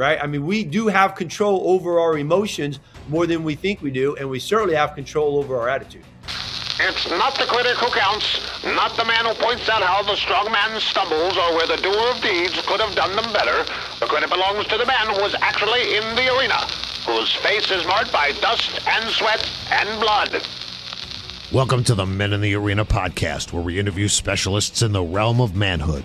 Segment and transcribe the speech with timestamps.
[0.00, 0.18] right?
[0.20, 4.16] I mean, we do have control over our emotions more than we think we do,
[4.16, 6.04] and we certainly have control over our attitude.
[6.80, 10.50] It's not the critic who counts, not the man who points out how the strong
[10.50, 13.62] man stumbles or where the doer of deeds could have done them better.
[14.00, 16.56] The credit belongs to the man who was actually in the arena,
[17.04, 20.42] whose face is marked by dust and sweat and blood.
[21.52, 25.42] Welcome to the Men in the Arena podcast, where we interview specialists in the realm
[25.42, 26.04] of manhood.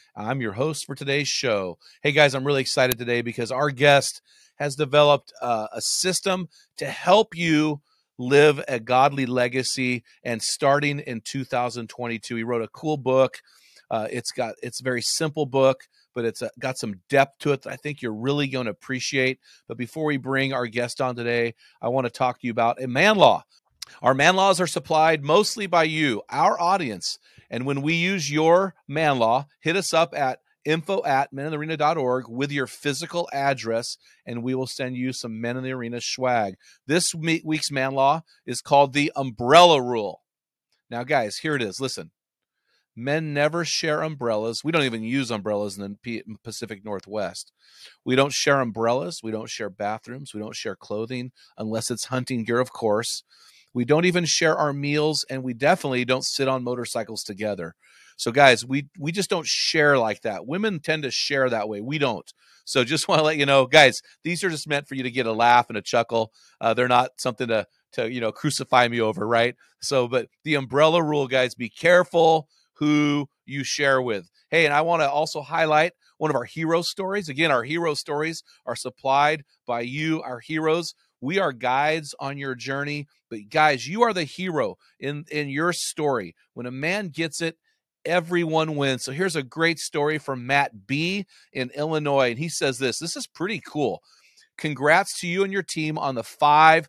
[0.15, 1.77] I'm your host for today's show.
[2.01, 4.21] Hey guys, I'm really excited today because our guest
[4.55, 7.81] has developed uh, a system to help you
[8.17, 13.41] live a godly legacy and starting in 2022 he wrote a cool book
[13.89, 17.39] uh, it's got it's a very simple book but it's a, uh, got some depth
[17.39, 19.39] to it that i think you're really going to appreciate.
[19.67, 22.83] But before we bring our guest on today i want to talk to you about
[22.83, 23.43] a man law.
[24.03, 27.17] Our man laws are supplied mostly by you our audience
[27.51, 32.49] and when we use your man law, hit us up at info at meninthearena.org with
[32.51, 36.55] your physical address, and we will send you some Men in the Arena swag.
[36.87, 40.21] This week's man law is called the umbrella rule.
[40.89, 41.81] Now, guys, here it is.
[41.81, 42.11] Listen,
[42.95, 44.63] men never share umbrellas.
[44.63, 47.51] We don't even use umbrellas in the Pacific Northwest.
[48.05, 49.19] We don't share umbrellas.
[49.21, 50.33] We don't share bathrooms.
[50.33, 53.23] We don't share clothing unless it's hunting gear, of course.
[53.73, 57.75] We don't even share our meals, and we definitely don't sit on motorcycles together.
[58.17, 60.45] So, guys, we we just don't share like that.
[60.45, 61.81] Women tend to share that way.
[61.81, 62.31] We don't.
[62.65, 65.11] So, just want to let you know, guys, these are just meant for you to
[65.11, 66.31] get a laugh and a chuckle.
[66.59, 69.55] Uh, they're not something to to you know crucify me over, right?
[69.81, 74.29] So, but the umbrella rule, guys, be careful who you share with.
[74.49, 77.29] Hey, and I want to also highlight one of our hero stories.
[77.29, 80.93] Again, our hero stories are supplied by you, our heroes.
[81.21, 85.71] We are guides on your journey, but guys, you are the hero in in your
[85.71, 86.35] story.
[86.53, 87.57] When a man gets it,
[88.05, 89.03] everyone wins.
[89.03, 92.99] So here's a great story from Matt B in Illinois, and he says this.
[92.99, 94.01] This is pretty cool.
[94.57, 96.87] Congrats to you and your team on the 500th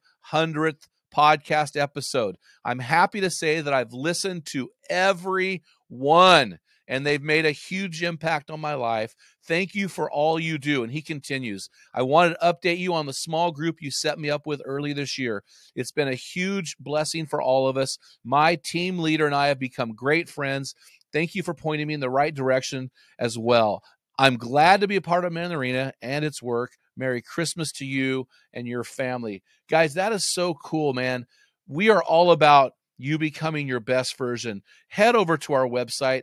[1.15, 2.37] podcast episode.
[2.65, 8.03] I'm happy to say that I've listened to every one and they've made a huge
[8.03, 9.15] impact on my life.
[9.45, 10.83] Thank you for all you do.
[10.83, 14.31] And he continues, I wanted to update you on the small group you set me
[14.31, 15.43] up with early this year.
[15.75, 17.99] It's been a huge blessing for all of us.
[18.25, 20.75] My team leader and I have become great friends.
[21.13, 23.83] Thank you for pointing me in the right direction as well.
[24.19, 26.73] I'm glad to be a part of Man Arena and its work.
[26.97, 29.43] Merry Christmas to you and your family.
[29.69, 31.27] Guys, that is so cool, man.
[31.67, 34.63] We are all about you becoming your best version.
[34.89, 36.23] Head over to our website,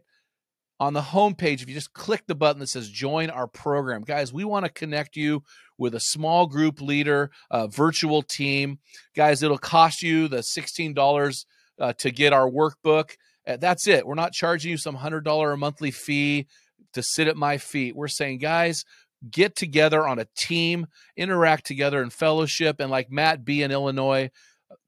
[0.79, 4.31] on the homepage, if you just click the button that says join our program, guys,
[4.31, 5.43] we want to connect you
[5.77, 8.79] with a small group leader, a virtual team.
[9.15, 11.45] Guys, it'll cost you the $16
[11.79, 13.11] uh, to get our workbook.
[13.45, 14.05] Uh, that's it.
[14.05, 16.47] We're not charging you some $100 a monthly fee
[16.93, 17.95] to sit at my feet.
[17.95, 18.85] We're saying, guys,
[19.29, 20.87] get together on a team,
[21.17, 22.77] interact together in fellowship.
[22.79, 24.29] And like Matt B in Illinois,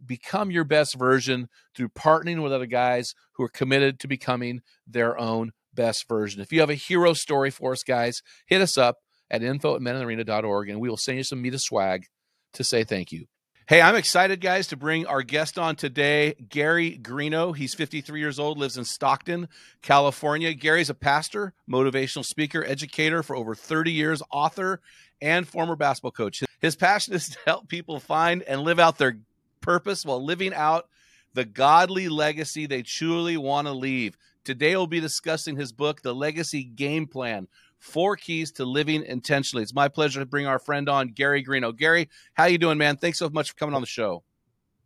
[0.06, 5.18] become your best version through partnering with other guys who are committed to becoming their
[5.18, 6.42] own best version.
[6.42, 8.98] If you have a hero story for us, guys, hit us up
[9.30, 12.06] at info at meninthearena.org and we will send you some MITA Swag
[12.54, 13.26] to say thank you.
[13.68, 17.56] Hey, I'm excited, guys, to bring our guest on today, Gary Greeno.
[17.56, 19.48] He's 53 years old, lives in Stockton,
[19.82, 20.54] California.
[20.54, 24.82] Gary's a pastor, motivational speaker, educator for over 30 years, author,
[25.22, 26.44] and former basketball coach.
[26.60, 29.20] His passion is to help people find and live out their
[29.62, 30.90] purpose while living out
[31.34, 34.18] the godly legacy they truly want to leave.
[34.44, 37.48] Today we'll be discussing his book, The Legacy Game Plan.
[37.78, 39.62] Four keys to living intentionally.
[39.62, 41.76] It's my pleasure to bring our friend on, Gary Greeno.
[41.76, 42.98] Gary, how you doing, man?
[42.98, 44.24] Thanks so much for coming on the show.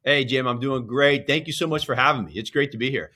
[0.03, 1.25] Hey, Jim, I'm doing great.
[1.25, 2.33] Thank you so much for having me.
[2.35, 3.11] It's great to be here.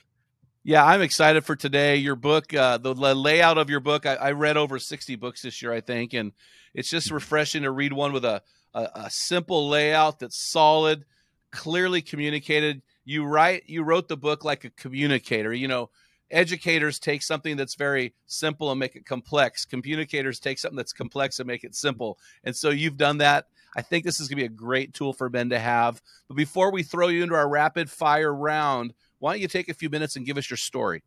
[0.63, 1.97] Yeah, I'm excited for today.
[1.97, 5.61] Your book, uh, the, layout of your book, I, I, read over 60 books this
[5.61, 6.31] year, I think, and
[6.73, 8.41] it's just refreshing to read one with a,
[8.73, 11.05] a, a simple layout that's solid,
[11.51, 12.81] clearly communicated.
[13.03, 15.53] You write, you wrote the book like a communicator.
[15.53, 15.89] You know,
[16.31, 19.65] educators take something that's very simple and make it complex.
[19.65, 22.17] Communicators take something that's complex and make it simple.
[22.43, 23.45] And so you've done that.
[23.75, 26.01] I think this is going to be a great tool for Ben to have.
[26.27, 29.73] But before we throw you into our rapid fire round, why don't you take a
[29.73, 31.03] few minutes and give us your story?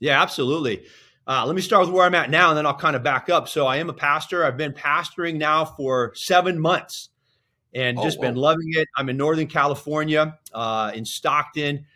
[0.00, 0.84] Yeah, absolutely.
[1.26, 3.30] Uh, let me start with where I'm at now, and then I'll kind of back
[3.30, 3.48] up.
[3.48, 4.44] So I am a pastor.
[4.44, 7.08] I've been pastoring now for seven months,
[7.72, 8.86] and oh, just been loving it.
[8.96, 11.86] I'm in Northern California, uh, in Stockton,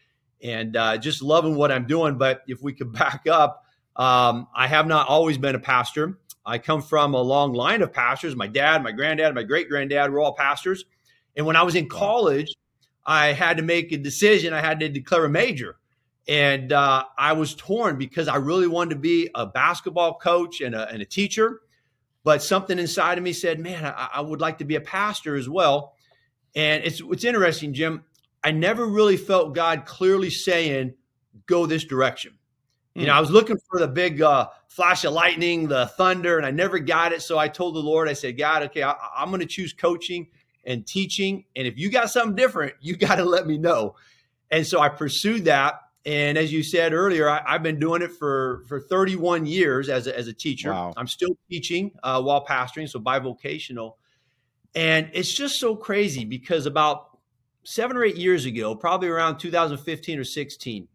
[0.43, 2.19] and uh, just loving what I'm doing.
[2.19, 3.65] But if we could back up,
[3.97, 6.19] um, I have not always been a pastor.
[6.47, 8.35] I come from a long line of pastors.
[8.35, 10.85] My dad, my granddad, my great granddad were all pastors.
[11.37, 12.55] And when I was in college,
[13.05, 14.53] I had to make a decision.
[14.53, 15.77] I had to declare a major.
[16.27, 20.75] And uh, I was torn because I really wanted to be a basketball coach and
[20.75, 21.61] a, and a teacher.
[22.23, 25.37] But something inside of me said, man, I, I, would like to be a pastor
[25.37, 25.95] as well.
[26.55, 28.05] And it's, it's interesting, Jim.
[28.45, 30.95] I never really felt God clearly saying,
[31.47, 32.39] go this direction.
[32.95, 33.19] You know, hmm.
[33.19, 36.79] I was looking for the big uh, flash of lightning, the thunder, and I never
[36.79, 37.23] got it.
[37.23, 40.29] So I told the Lord, I said, God, okay, I, I'm going to choose coaching
[40.65, 41.45] and teaching.
[41.57, 43.97] And if you got something different, you got to let me know.
[44.51, 45.81] And so I pursued that.
[46.07, 50.07] And as you said earlier, I, have been doing it for, for 31 years as
[50.07, 50.71] a, as a teacher.
[50.71, 50.95] Wow.
[50.97, 53.95] I'm still teaching uh, while pastoring, so bivocational.
[54.75, 57.08] And it's just so crazy because about
[57.65, 60.89] seven or eight years ago, probably around 2015 or 16,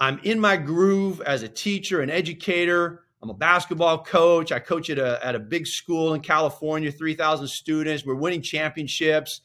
[0.00, 3.04] I'm in my groove as a teacher an educator.
[3.22, 4.50] I'm a basketball coach.
[4.50, 8.04] I coach at a, at a big school in California, 3,000 students.
[8.04, 9.42] We're winning championships.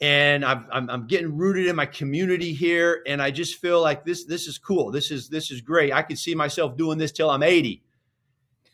[0.00, 3.02] And I'm, I'm, I'm, getting rooted in my community here.
[3.06, 4.90] And I just feel like this, this is cool.
[4.90, 5.92] This is, this is great.
[5.92, 7.82] I could see myself doing this till I'm 80.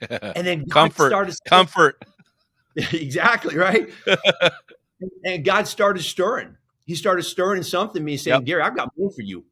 [0.09, 2.05] And then comfort, started, comfort.
[2.77, 3.57] exactly.
[3.57, 3.89] Right.
[5.25, 6.57] and God started stirring.
[6.87, 8.45] He started stirring something in me saying, yep.
[8.45, 9.45] Gary, I've got more for you.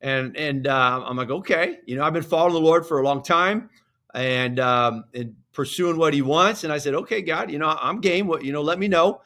[0.00, 3.02] And and uh, I'm like, okay, you know, I've been following the Lord for a
[3.02, 3.70] long time,
[4.12, 6.64] and um, and pursuing what He wants.
[6.64, 8.26] And I said, okay, God, you know, I'm game.
[8.26, 9.22] What you know, let me know.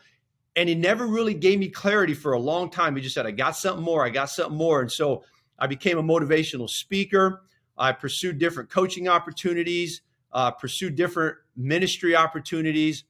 [0.54, 2.94] And He never really gave me clarity for a long time.
[2.94, 4.06] He just said, I got something more.
[4.06, 4.80] I got something more.
[4.80, 5.24] And so
[5.58, 7.42] I became a motivational speaker.
[7.76, 13.04] I pursued different coaching opportunities, uh, pursued different ministry opportunities,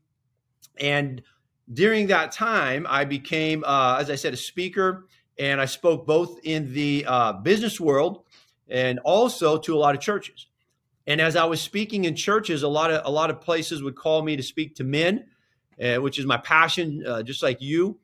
[0.79, 1.23] and
[1.73, 5.07] during that time, I became, uh, as I said, a speaker
[5.39, 8.25] and I spoke both in the uh, business world
[8.69, 10.47] and also to a lot of churches.
[11.07, 13.97] And as I was speaking in churches, a lot of a lot of places would
[13.97, 15.27] call me to speak to men,
[15.83, 17.99] uh, which is my passion, uh, just like you.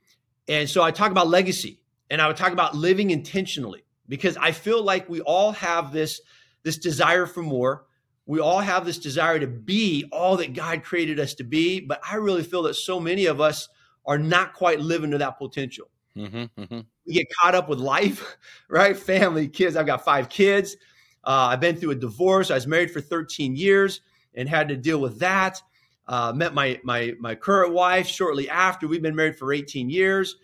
[0.49, 1.79] And so I talk about legacy,
[2.11, 6.21] and I would talk about living intentionally because I feel like we all have this
[6.63, 7.86] this desire for more.
[8.27, 12.01] We all have this desire to be all that God created us to be, but
[12.09, 13.69] I really feel that so many of us
[14.05, 15.89] are not quite living to that potential.
[16.17, 16.81] Mm-hmm, mm-hmm.
[17.07, 18.37] We get caught up with life,
[18.69, 18.97] right?
[18.97, 19.77] Family, kids.
[19.77, 20.77] I've got five kids.
[21.25, 22.51] Uh, I've been through a divorce.
[22.51, 24.01] I was married for 13 years
[24.35, 25.61] and had to deal with that.
[26.09, 28.87] Uh, met my my my current wife shortly after.
[28.87, 30.37] We've been married for 18 years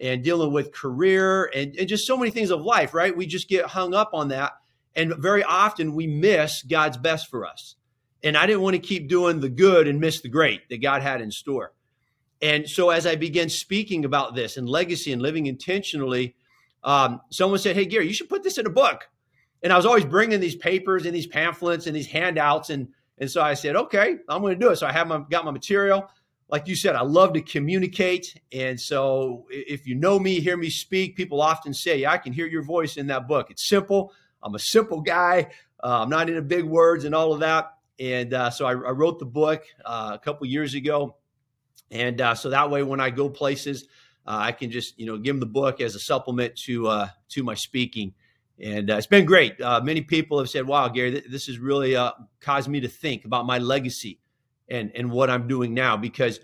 [0.00, 3.16] and dealing with career and, and just so many things of life, right?
[3.16, 4.52] We just get hung up on that.
[4.96, 7.76] And very often we miss God's best for us.
[8.22, 11.02] And I didn't want to keep doing the good and miss the great that God
[11.02, 11.72] had in store.
[12.42, 16.34] And so as I began speaking about this and legacy and living intentionally,
[16.84, 19.08] um, someone said, Hey, Gary, you should put this in a book.
[19.62, 22.70] And I was always bringing these papers and these pamphlets and these handouts.
[22.70, 24.76] And, and so I said, okay, I'm going to do it.
[24.76, 26.08] So I have my, got my material.
[26.48, 28.40] Like you said, I love to communicate.
[28.52, 32.32] And so if you know me, hear me speak, people often say, yeah, I can
[32.32, 33.50] hear your voice in that book.
[33.50, 34.12] It's simple.
[34.42, 35.50] I'm a simple guy.
[35.82, 37.74] Uh, I'm not into big words and all of that.
[38.00, 41.16] And uh, so I, I, wrote the book uh, a couple years ago
[41.90, 43.84] and uh, so that way when I go places,
[44.26, 47.08] uh, I can just you know give them the book as a supplement to uh,
[47.30, 48.14] to my speaking.
[48.60, 49.60] And it's been great.
[49.60, 51.96] Many people have said, "Wow, Gary, th- this has really
[52.40, 54.20] caused me to think about my legacy
[54.68, 56.40] and and what I'm doing now." Because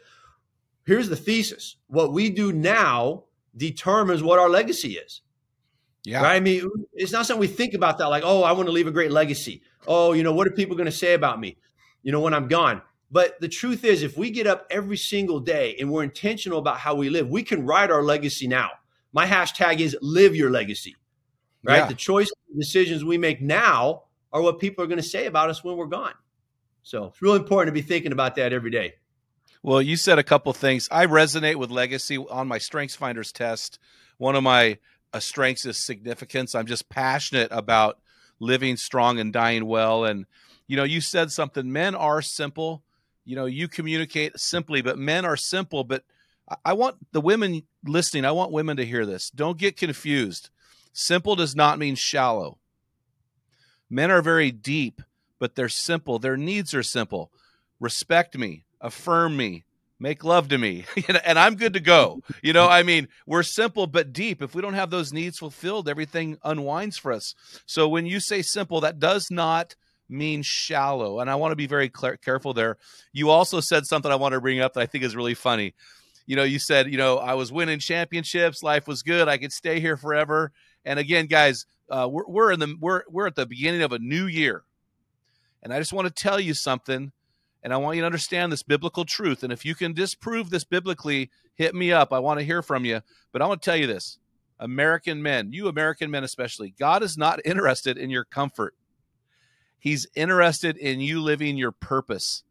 [0.86, 3.24] here's the thesis: what we do now
[3.56, 5.22] determines what our legacy is.
[6.04, 6.22] Yeah.
[6.22, 6.36] Right?
[6.36, 8.86] I mean, it's not something we think about that like, "Oh, I want to leave
[8.86, 11.56] a great legacy." Oh, you know, what are people going to say about me?
[12.02, 12.82] You know, when I'm gone
[13.14, 16.78] but the truth is, if we get up every single day and we're intentional about
[16.78, 18.70] how we live, we can write our legacy now.
[19.12, 20.96] my hashtag is live your legacy.
[21.62, 21.76] Right?
[21.76, 21.86] Yeah.
[21.86, 25.62] The choice decisions we make now are what people are going to say about us
[25.62, 26.14] when we're gone.
[26.82, 28.94] So it's really important to be thinking about that every day.
[29.62, 30.88] Well, you said a couple things.
[30.90, 33.78] I resonate with legacy on my Strengths Finders test.
[34.18, 34.78] One of my
[35.14, 36.54] uh, strengths is significance.
[36.54, 37.98] I'm just passionate about
[38.40, 40.04] living strong and dying well.
[40.04, 40.26] And
[40.66, 41.72] you know, you said something.
[41.72, 42.82] Men are simple.
[43.24, 45.84] You know, you communicate simply, but men are simple.
[45.84, 46.04] But
[46.64, 48.24] I want the women listening.
[48.24, 49.30] I want women to hear this.
[49.30, 50.50] Don't get confused.
[50.92, 52.58] Simple does not mean shallow.
[53.88, 55.00] Men are very deep,
[55.38, 56.18] but they're simple.
[56.18, 57.30] Their needs are simple.
[57.78, 59.64] Respect me, affirm me,
[59.98, 60.84] make love to me,
[61.24, 62.20] and I'm good to go.
[62.42, 64.42] You know, I mean, we're simple but deep.
[64.42, 67.34] If we don't have those needs fulfilled, everything unwinds for us.
[67.66, 69.74] So when you say simple, that does not
[70.08, 71.20] mean shallow.
[71.20, 72.76] And I want to be very clear, careful there.
[73.12, 75.74] You also said something I want to bring up that I think is really funny.
[76.26, 79.52] You know, you said, you know, I was winning championships, life was good, I could
[79.52, 80.52] stay here forever.
[80.84, 83.98] And again, guys, uh, we're, we're in the we're we're at the beginning of a
[83.98, 84.64] new year,
[85.62, 87.12] and I just want to tell you something,
[87.64, 89.42] and I want you to understand this biblical truth.
[89.42, 92.12] And if you can disprove this biblically, hit me up.
[92.12, 93.00] I want to hear from you.
[93.32, 94.18] But I want to tell you this:
[94.60, 98.74] American men, you American men especially, God is not interested in your comfort.
[99.78, 102.44] He's interested in you living your purpose.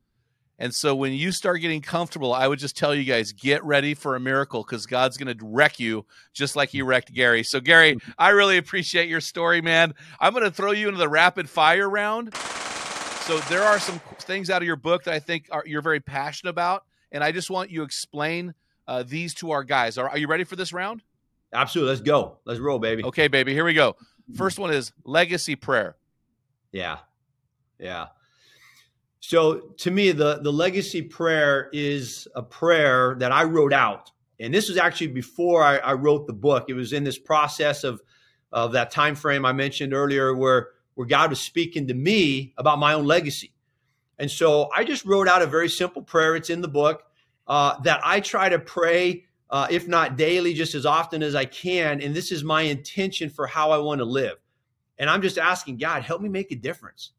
[0.59, 3.95] And so when you start getting comfortable, I would just tell you guys get ready
[3.95, 7.43] for a miracle because God's going to wreck you just like he wrecked Gary.
[7.43, 9.95] So, Gary, I really appreciate your story, man.
[10.19, 12.35] I'm going to throw you into the rapid fire round.
[13.25, 16.01] So, there are some things out of your book that I think are, you're very
[16.01, 16.83] passionate about.
[17.13, 18.53] And I just want you to explain
[18.85, 19.97] uh, these to our guys.
[19.97, 21.03] Are, are you ready for this round?
[21.53, 21.91] Absolutely.
[21.91, 22.39] Let's go.
[22.43, 23.01] Let's roll, baby.
[23.05, 23.53] Okay, baby.
[23.53, 23.95] Here we go.
[24.35, 25.95] First one is legacy prayer.
[26.73, 26.97] Yeah.
[27.79, 28.07] Yeah.
[29.21, 34.11] So to me, the, the legacy prayer is a prayer that I wrote out.
[34.41, 36.65] And this was actually before I, I wrote the book.
[36.67, 38.01] It was in this process of,
[38.51, 42.79] of that time frame I mentioned earlier where, where God was speaking to me about
[42.79, 43.53] my own legacy.
[44.19, 46.35] And so I just wrote out a very simple prayer.
[46.35, 47.03] It's in the book
[47.47, 51.45] uh, that I try to pray, uh, if not daily, just as often as I
[51.45, 52.01] can.
[52.01, 54.37] And this is my intention for how I want to live.
[54.97, 57.11] And I'm just asking God, help me make a difference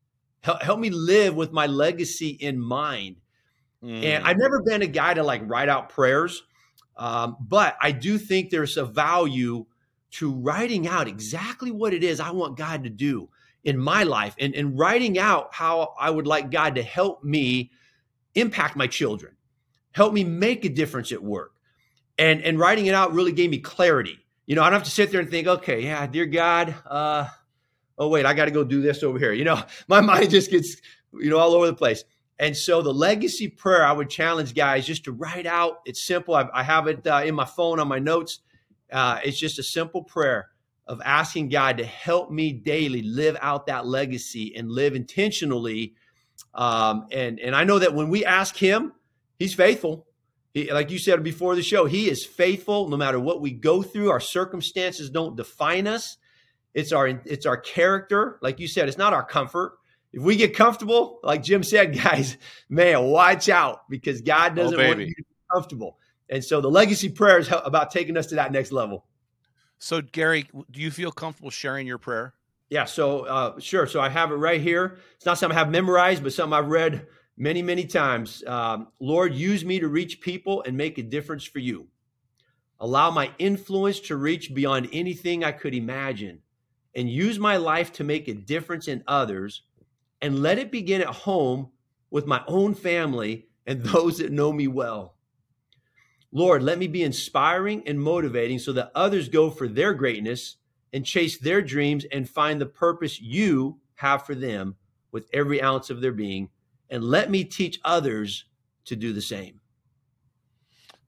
[0.45, 3.17] help, help me live with my legacy in mind.
[3.83, 4.05] Mm.
[4.05, 6.43] And I've never been a guy to like write out prayers,
[6.97, 9.67] um, but I do think there's a value
[10.13, 13.31] to writing out exactly what it is I want God to do
[13.65, 17.71] in my life and, and writing out how I would like God to help me
[18.35, 19.35] impact my children,
[19.93, 21.53] help me make a difference at work.
[22.17, 24.21] And, and writing it out really gave me clarity.
[24.47, 27.27] You know, I don't have to sit there and think, okay, yeah, dear God, uh,
[27.99, 29.33] oh wait, I got to go do this over here.
[29.33, 30.77] You know, my mind just gets
[31.13, 32.05] you know all over the place.
[32.39, 35.79] And so the legacy prayer, I would challenge guys just to write out.
[35.87, 36.35] It's simple.
[36.35, 38.41] I, I have it uh, in my phone on my notes.
[38.93, 40.51] Uh, it's just a simple prayer
[40.87, 45.95] of asking God to help me daily live out that legacy and live intentionally.
[46.55, 48.93] Um, and and I know that when we ask Him,
[49.39, 50.07] He's faithful.
[50.53, 53.83] He, like you said before the show, He is faithful no matter what we go
[53.83, 54.11] through.
[54.11, 56.19] Our circumstances don't define us.
[56.75, 58.39] It's our it's our character.
[58.43, 59.79] Like you said, it's not our comfort.
[60.13, 62.37] If we get comfortable, like Jim said, guys,
[62.69, 65.99] man, watch out because God oh, doesn't oh, want you to be comfortable.
[66.29, 69.05] And so the legacy prayer is about taking us to that next level.
[69.79, 72.35] So, Gary, do you feel comfortable sharing your prayer?
[72.71, 73.87] Yeah, so uh, sure.
[73.87, 74.99] So I have it right here.
[75.17, 78.43] It's not something I have memorized, but something I've read many, many times.
[78.47, 81.89] Um, Lord, use me to reach people and make a difference for you.
[82.81, 86.41] Allow my influence to reach beyond anything I could imagine
[86.95, 89.63] and use my life to make a difference in others
[90.21, 91.71] and let it begin at home
[92.11, 95.14] with my own family and those that know me well.
[96.35, 100.57] Lord, let me be inspiring and motivating so that others go for their greatness
[100.93, 104.75] and chase their dreams and find the purpose you have for them
[105.13, 106.49] with every ounce of their being.
[106.91, 108.47] And let me teach others
[108.87, 109.61] to do the same.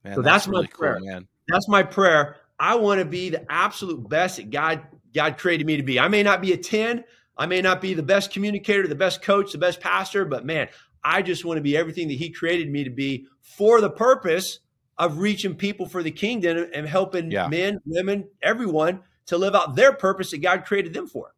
[0.05, 0.97] Man, so that's, that's really my prayer.
[0.97, 1.27] Cool, man.
[1.49, 2.37] That's my prayer.
[2.57, 4.81] I want to be the absolute best that God
[5.13, 5.99] God created me to be.
[5.99, 7.03] I may not be a 10,
[7.37, 10.69] I may not be the best communicator, the best coach, the best pastor, but man,
[11.03, 14.59] I just want to be everything that He created me to be for the purpose
[14.97, 17.47] of reaching people for the kingdom and helping yeah.
[17.47, 21.33] men, women, everyone to live out their purpose that God created them for.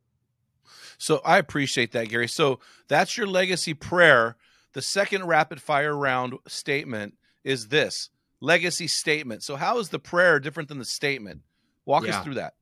[0.97, 2.27] So I appreciate that, Gary.
[2.27, 4.35] So that's your legacy prayer.
[4.73, 8.09] The second rapid fire round statement is this
[8.41, 9.43] legacy statement.
[9.43, 11.41] So, how is the prayer different than the statement?
[11.85, 12.17] Walk yeah.
[12.17, 12.53] us through that.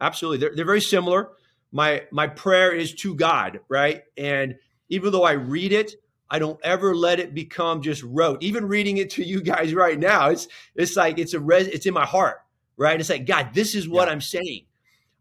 [0.00, 0.38] Absolutely.
[0.38, 1.30] They're, they're very similar.
[1.72, 4.02] My my prayer is to God, right?
[4.16, 4.56] And
[4.88, 5.94] even though I read it,
[6.34, 8.42] I don't ever let it become just rote.
[8.42, 11.86] Even reading it to you guys right now, it's it's like it's a res, it's
[11.86, 12.38] in my heart.
[12.76, 12.98] right?
[12.98, 14.12] It's like, God, this is what Yeah.
[14.12, 14.62] I'm saying.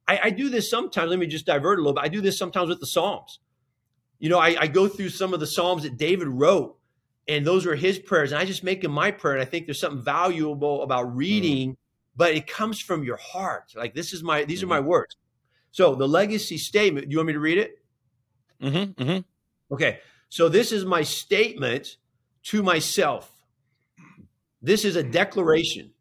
[0.08, 1.10] I, I do this sometimes.
[1.10, 2.04] Let me just divert a little bit.
[2.04, 3.40] I do this sometimes with the Psalms.
[4.20, 6.78] You know, I, I go through some of the Psalms that David wrote,
[7.28, 9.36] and those were his prayers, and I just make them my prayer.
[9.36, 11.78] And I think there's something valuable about reading,
[12.16, 13.74] but it comes from your heart.
[13.76, 15.16] Like this is my these are my words.
[15.72, 17.08] So the legacy statement.
[17.08, 17.72] Do you want me to read it?
[18.62, 19.74] Mm-hmm, mm-hmm.
[19.76, 20.00] Okay.
[20.34, 21.98] So this is my statement
[22.46, 23.32] to myself.
[24.64, 25.12] This is a mm-hmm.
[25.12, 25.92] declaration,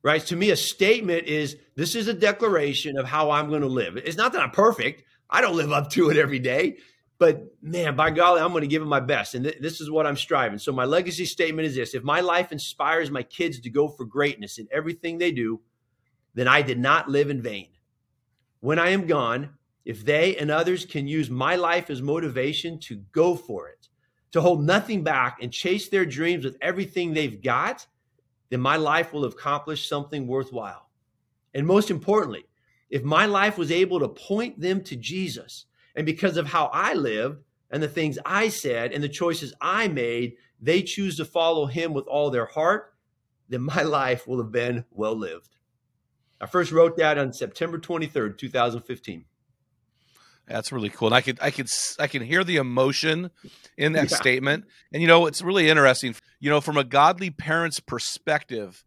[0.00, 0.24] right?
[0.26, 3.96] To me, a statement is this is a declaration of how I'm going to live.
[3.96, 5.02] It's not that I'm perfect.
[5.28, 6.76] I don't live up to it every day,
[7.18, 9.34] but man, by golly, I'm going to give it my best.
[9.34, 10.60] And th- this is what I'm striving.
[10.60, 14.04] So my legacy statement is this if my life inspires my kids to go for
[14.04, 15.62] greatness in everything they do,
[16.32, 17.70] then I did not live in vain.
[18.60, 19.57] When I am gone,
[19.88, 23.88] if they and others can use my life as motivation to go for it,
[24.32, 27.86] to hold nothing back and chase their dreams with everything they've got,
[28.50, 30.90] then my life will accomplish something worthwhile.
[31.54, 32.44] And most importantly,
[32.90, 35.64] if my life was able to point them to Jesus,
[35.96, 39.88] and because of how I lived and the things I said and the choices I
[39.88, 42.92] made, they choose to follow him with all their heart,
[43.48, 45.56] then my life will have been well lived.
[46.42, 49.24] I first wrote that on September 23rd, 2015.
[50.48, 51.08] That's really cool.
[51.08, 53.30] And I could I could I can hear the emotion
[53.76, 54.16] in that Yeah.
[54.16, 54.64] statement.
[54.92, 56.14] And you know, it's really interesting.
[56.40, 58.82] You know, from a godly parent's perspective,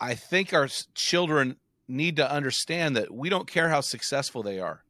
[0.00, 1.56] I think our children
[1.88, 4.84] need to understand that we don't care how successful they are.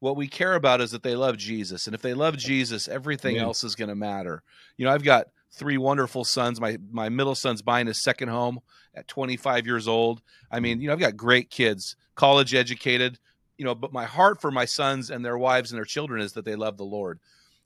[0.00, 1.86] What we care about is that they love Jesus.
[1.86, 3.46] And if they love Jesus, everything Amen.
[3.46, 4.42] else is going to matter.
[4.76, 6.60] You know, I've got three wonderful sons.
[6.60, 8.60] My my middle son's buying his second home
[8.94, 10.22] at 25 years old.
[10.52, 13.18] I mean, you know, I've got great kids, college educated,
[13.58, 16.32] you know, but my heart for my sons and their wives and their children is
[16.32, 17.18] that they love the Lord.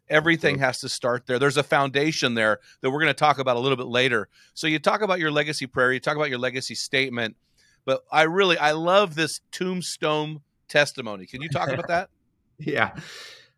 [0.09, 1.39] Everything has to start there.
[1.39, 4.29] There's a foundation there that we're going to talk about a little bit later.
[4.53, 7.37] So you talk about your legacy prayer, you talk about your legacy statement,
[7.85, 11.27] but I really I love this tombstone testimony.
[11.27, 12.09] Can you talk about that?
[12.59, 12.95] Yeah.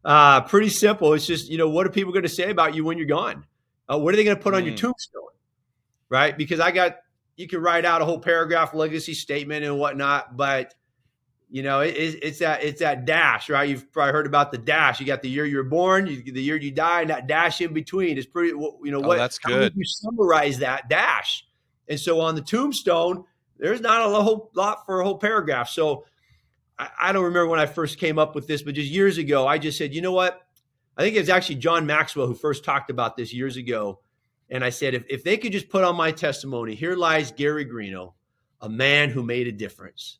[0.04, 1.12] Uh, pretty simple.
[1.14, 3.44] It's just, you know, what are people going to say about you when you're gone?
[3.90, 4.78] Uh, what are they going to put on your Mm.
[4.80, 5.22] tombstone?
[6.08, 6.36] Right.
[6.36, 6.96] Because I got,
[7.36, 10.72] you can write out a whole paragraph legacy statement and whatnot, but
[11.50, 13.68] you know, it, it's- it's that, it's that dash, right?
[13.68, 15.00] You've probably heard about the dash.
[15.00, 17.60] You got the year you were born, you, the year you died, and that dash
[17.60, 19.72] in between is pretty, you know, Oh, what, that's how good.
[19.76, 21.46] You summarize that dash.
[21.88, 23.24] And so on the tombstone,
[23.58, 25.68] there's not a whole lot for a whole paragraph.
[25.68, 26.06] So
[26.78, 29.46] I, I don't remember when I first came up with this, but just years ago,
[29.46, 30.40] I just said, you know what?
[30.96, 34.00] I think it was actually John Maxwell who first talked about this years ago.
[34.50, 37.64] And I said, if, if they could just put on my testimony, here lies Gary
[37.66, 38.12] Greeno,
[38.60, 40.18] a man who made a difference.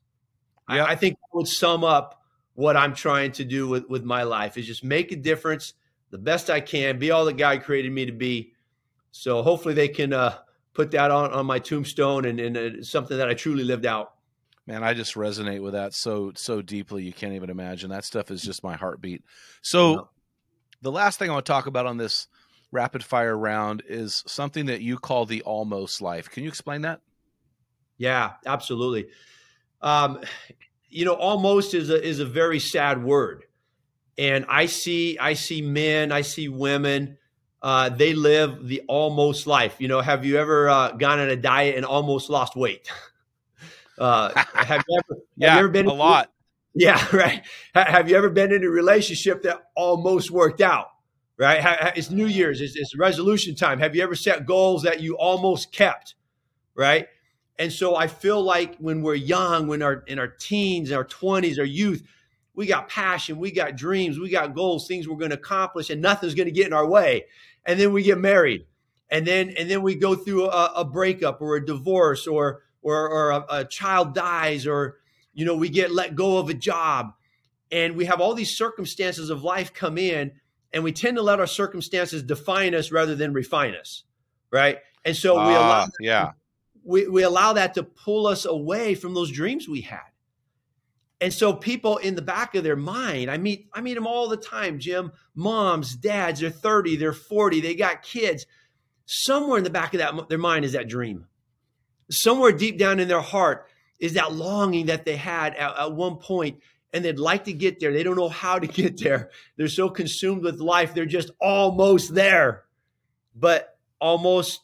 [0.68, 0.84] I- Yeah.
[0.84, 2.22] I, think that would sum up
[2.54, 5.74] what I'm trying to do with, with my life is just make a difference
[6.10, 8.52] the best I can, be all that God created me to be.
[9.10, 10.36] So hopefully they can uh,
[10.72, 14.12] put that on, on my tombstone and, and uh, something that I truly lived out.
[14.66, 17.90] Man, I just resonate with that so so deeply you can't even imagine.
[17.90, 19.22] That stuff is just my heartbeat.
[19.60, 20.00] So Yeah.
[20.80, 22.28] the last thing I want to talk about on this
[22.72, 26.30] rapid fire round is something that you call the almost life.
[26.30, 27.00] Can you explain that?
[27.98, 29.08] Yeah, absolutely.
[29.84, 30.20] Um,
[30.90, 33.44] you know, almost is a is a very sad word,
[34.18, 37.18] and I see I see men, I see women.
[37.62, 39.76] Uh, they live the almost life.
[39.80, 42.90] You know, have you ever uh, gone on a diet and almost lost weight?
[43.98, 45.20] Uh, have you ever?
[45.36, 46.30] Yeah, have you ever been a lot.
[46.76, 47.40] Yeah, right.
[47.76, 50.88] Ha- Have you ever been in a relationship that almost worked out?
[51.38, 51.60] Right.
[51.60, 52.60] Ha- It's New Year's.
[52.60, 53.78] It's, it's resolution time.
[53.78, 56.16] Have you ever set goals that you almost kept?
[56.76, 57.08] Right.
[57.58, 61.58] And so I feel like when we're young, when our in our teens, our twenties,
[61.58, 62.02] our youth,
[62.54, 66.02] we got passion, we got dreams, we got goals, things we're going to accomplish, and
[66.02, 67.26] nothing's going to get in our way.
[67.64, 68.66] And then we get married,
[69.08, 73.08] and then and then we go through a, a breakup or a divorce, or or
[73.08, 74.96] or a, a child dies, or
[75.32, 77.12] you know we get let go of a job,
[77.70, 80.32] and we have all these circumstances of life come in,
[80.72, 84.02] and we tend to let our circumstances define us rather than refine us,
[84.50, 84.78] right?
[85.04, 86.32] And so we allow Ah, yeah.
[86.84, 90.00] We, we allow that to pull us away from those dreams we had.
[91.20, 94.28] And so people in the back of their mind, I meet I meet them all
[94.28, 98.46] the time, Jim, moms, dads, they're 30, they're 40, they got kids.
[99.06, 101.26] Somewhere in the back of that their mind is that dream.
[102.10, 103.66] Somewhere deep down in their heart
[103.98, 106.58] is that longing that they had at, at one point
[106.92, 107.92] and they'd like to get there.
[107.92, 109.30] They don't know how to get there.
[109.56, 112.64] They're so consumed with life, they're just almost there.
[113.34, 114.60] But almost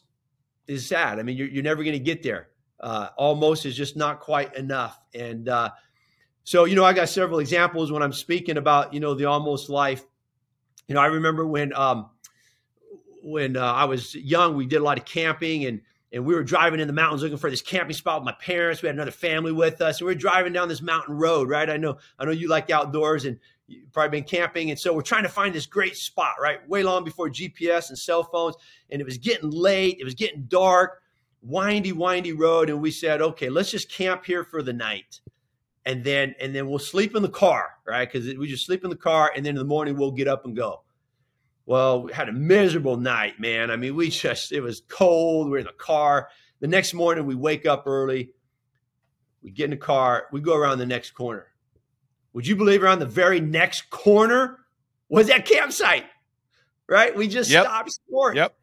[0.67, 1.19] is sad.
[1.19, 2.49] I mean, you're, you're never going to get there.
[2.79, 4.99] Uh, almost is just not quite enough.
[5.13, 5.69] And uh,
[6.43, 9.69] so, you know, I got several examples when I'm speaking about, you know, the almost
[9.69, 10.03] life.
[10.87, 12.09] You know, I remember when um,
[13.21, 16.43] when uh, I was young, we did a lot of camping, and and we were
[16.43, 18.81] driving in the mountains looking for this camping spot with my parents.
[18.81, 21.47] We had another family with us, and we are driving down this mountain road.
[21.47, 21.69] Right?
[21.69, 23.39] I know, I know you like outdoors, and
[23.91, 26.33] probably been camping, and so we're trying to find this great spot.
[26.41, 26.67] Right?
[26.67, 28.55] Way long before GPS and cell phones,
[28.89, 29.97] and it was getting late.
[29.99, 31.01] It was getting dark,
[31.41, 35.21] windy, windy road, and we said, okay, let's just camp here for the night,
[35.85, 38.11] and then and then we'll sleep in the car, right?
[38.11, 40.45] Because we just sleep in the car, and then in the morning we'll get up
[40.45, 40.83] and go.
[41.65, 43.71] Well, we had a miserable night, man.
[43.71, 45.49] I mean, we just, it was cold.
[45.49, 46.29] We're in the car.
[46.59, 48.31] The next morning, we wake up early.
[49.41, 50.27] We get in the car.
[50.31, 51.47] We go around the next corner.
[52.33, 54.59] Would you believe around the very next corner
[55.09, 56.05] was that campsite?
[56.87, 57.15] Right?
[57.15, 57.65] We just yep.
[57.65, 58.35] stopped short.
[58.35, 58.55] Yep.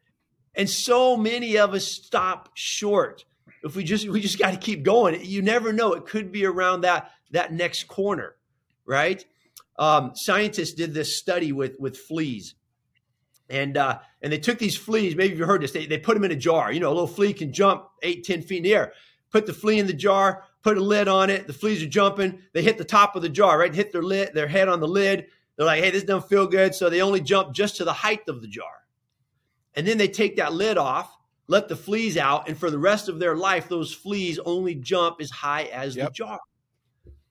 [0.55, 3.25] And so many of us stop short.
[3.63, 5.19] If we just we just got to keep going.
[5.23, 5.93] You never know.
[5.93, 8.35] It could be around that that next corner,
[8.85, 9.23] right?
[9.77, 12.55] Um, scientists did this study with with fleas
[13.49, 15.15] and uh, and they took these fleas.
[15.15, 15.71] Maybe you've heard this.
[15.71, 16.71] They, they put them in a jar.
[16.71, 18.93] You know, a little flea can jump eight, ten feet in the air.
[19.31, 20.43] Put the flea in the jar.
[20.61, 21.47] Put a lid on it.
[21.47, 22.39] The fleas are jumping.
[22.53, 23.73] They hit the top of the jar, right?
[23.73, 25.27] Hit their lid, their head on the lid.
[25.55, 28.27] They're like, "Hey, this doesn't feel good." So they only jump just to the height
[28.27, 28.85] of the jar,
[29.73, 31.15] and then they take that lid off,
[31.47, 35.21] let the fleas out, and for the rest of their life, those fleas only jump
[35.21, 36.07] as high as yep.
[36.07, 36.39] the jar,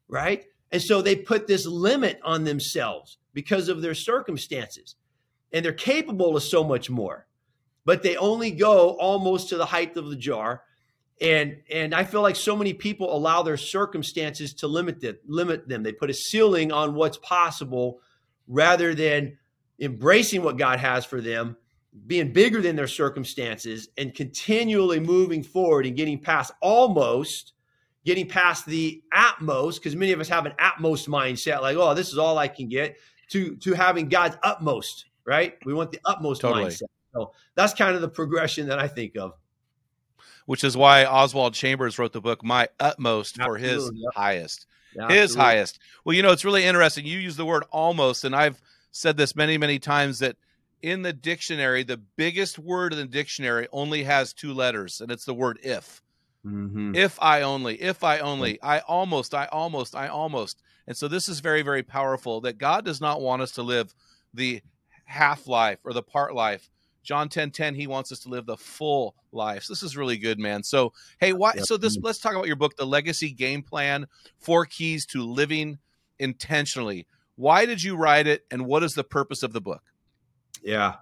[0.08, 0.44] right?
[0.70, 4.96] And so they put this limit on themselves because of their circumstances
[5.52, 7.26] and they're capable of so much more,
[7.84, 10.62] but they only go almost to the height of the jar.
[11.20, 15.68] And and I feel like so many people allow their circumstances to limit it, limit
[15.68, 15.83] them.
[15.83, 18.00] They put a ceiling on what's possible
[18.46, 19.38] rather than
[19.81, 21.57] embracing what God has for them,
[22.07, 27.52] being bigger than their circumstances, and continually moving forward and getting past almost
[28.04, 32.11] getting past the utmost, because many of us have an utmost mindset, like, oh, this
[32.11, 32.96] is all I can get,
[33.31, 35.59] to to having God's utmost right?
[35.66, 36.64] We want the utmost totally.
[36.64, 36.88] mindset.
[37.12, 39.35] So that's kind of the progression that I think of.
[40.48, 44.66] Which is why Oswald Chambers wrote the book "My Utmost" Absolutely, for his highest,
[45.11, 45.78] his highest.
[46.02, 47.04] Well, you know, it's really interesting.
[47.04, 48.58] You use the word "almost," and I've
[48.90, 50.37] said this many, many times that
[50.80, 55.26] in the dictionary, the biggest word in the dictionary only has two letters, and it's
[55.26, 56.00] the word "if."
[56.46, 56.94] Mm-hmm.
[56.94, 60.62] If I only, if I only, I almost, I almost, I almost.
[60.87, 63.94] And so this is very, very powerful that God does not want us to live
[64.32, 64.62] the
[65.04, 66.70] half life or the part life.
[67.09, 69.62] John 10 10, he wants us to live the full life.
[69.62, 70.62] So this is really good, man.
[70.62, 71.55] So, hey, why?
[71.57, 71.64] Yep.
[71.64, 75.79] So, this let's talk about your book, The Legacy Game Plan Four Keys to Living
[76.18, 77.07] Intentionally.
[77.37, 79.83] Why did you write it, and what is the purpose of the book?
[80.62, 80.97] Yeah.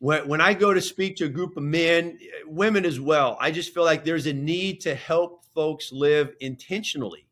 [0.00, 3.50] When, when I go to speak to a group of men, women as well, I
[3.50, 7.26] just feel like there's a need to help folks live intentionally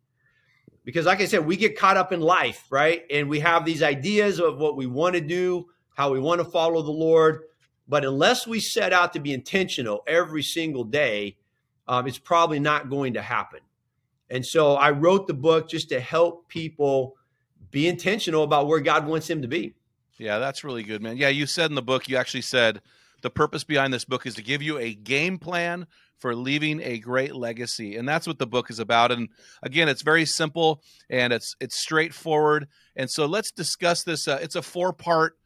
[0.85, 3.85] because like i said we get caught up in life right and we have these
[3.85, 5.65] ideas of what we want to do
[5.97, 7.45] how we want to follow the Lord.
[7.89, 11.37] But unless we set out to be intentional every single day,
[11.87, 13.61] um, it's probably not going to happen.
[14.29, 17.17] And so I wrote the book just to help people
[17.71, 19.75] be intentional about where God wants them to be.
[20.19, 21.17] Yeah, that's really good, man.
[21.17, 22.81] Yeah, you said in the book, you actually said
[23.23, 25.87] the purpose behind this book is to give you a game plan
[26.19, 29.29] for leaving a great legacy and that's what the book is about and
[29.63, 34.57] again it's very simple and it's it's straightforward and so let's discuss this uh, it's
[34.57, 35.37] a four part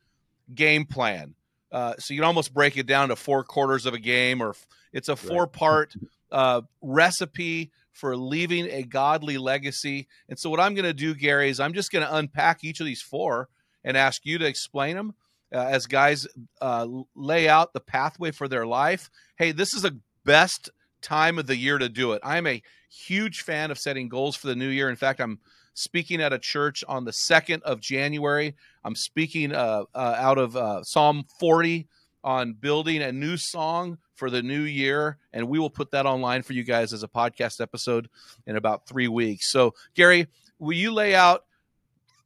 [0.55, 1.35] game plan.
[1.73, 4.55] Uh, so you can almost break it down to four quarters of a game, or
[4.93, 5.95] it's a four part
[6.33, 10.09] uh, recipe for leaving a godly legacy.
[10.29, 12.81] And so, what I'm going to do, Gary, is I'm just going to unpack each
[12.81, 13.49] of these four
[13.85, 15.15] and ask you to explain them
[15.55, 16.27] uh, as guys
[16.61, 19.11] uh, lay out the pathway for their life.
[19.37, 20.71] Hey, this is a best
[21.03, 22.21] time of the year to do it.
[22.25, 24.91] I'm a huge fan of setting goals for the new year.
[24.91, 25.39] In fact, I'm
[25.81, 28.55] speaking at a church on the 2nd of January.
[28.85, 31.89] I'm speaking uh, uh, out of uh, Psalm 40
[32.23, 35.17] on building a new song for the new year.
[35.33, 38.09] And we will put that online for you guys as a podcast episode
[38.47, 39.51] in about three weeks.
[39.51, 40.27] So, Gary,
[40.59, 41.45] will you lay out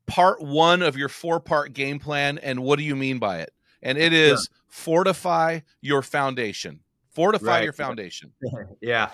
[0.07, 2.39] part one of your four part game plan?
[2.39, 3.53] And what do you mean by it?
[3.83, 6.81] And it is fortify your foundation.
[7.13, 7.65] Fortify right.
[7.65, 8.33] your foundation.
[8.81, 9.11] yeah.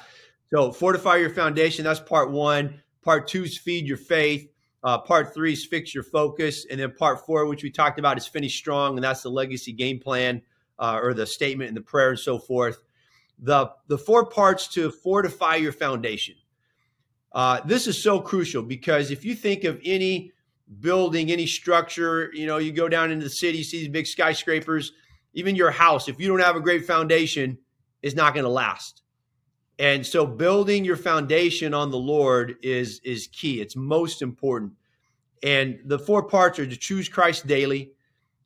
[0.53, 1.85] So, fortify your foundation.
[1.85, 2.81] That's part one.
[3.03, 4.49] Part two is feed your faith.
[4.83, 6.67] Uh, part three is fix your focus.
[6.71, 8.97] And then part four, which we talked about, is finish strong.
[8.97, 10.43] And that's the legacy game plan
[10.79, 12.83] uh, or the statement and the prayer and so forth.
[13.39, 16.35] The, the four parts to fortify your foundation.
[17.33, 20.33] Uh, this is so crucial because if you think of any
[20.81, 24.93] building, any structure, you know, you go down into the city, see these big skyscrapers,
[25.33, 27.59] even your house, if you don't have a great foundation,
[28.03, 29.00] is not going to last.
[29.81, 33.63] And so building your foundation on the Lord is is key.
[33.63, 34.75] It's most important.
[35.43, 37.93] And the four parts are to choose Christ daily.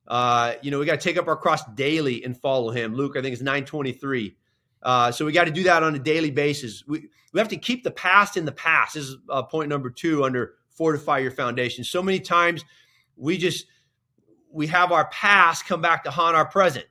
[0.06, 2.94] Uh, you know, we got to take up our cross daily and follow him.
[2.94, 4.36] Luke, I think it's 923.
[4.80, 6.84] Uh, so we got to do that on a daily basis.
[6.86, 8.94] We we have to keep the past in the past.
[8.94, 11.82] This is uh, point number two under fortify your foundation.
[11.82, 12.64] So many times
[13.16, 13.66] we just
[14.52, 16.86] we have our past come back to haunt our present.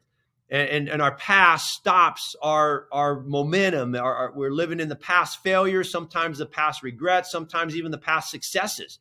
[0.54, 3.96] And, and, and our past stops our our momentum.
[3.96, 7.98] Our, our, we're living in the past failures, sometimes the past regrets, sometimes even the
[7.98, 9.00] past successes.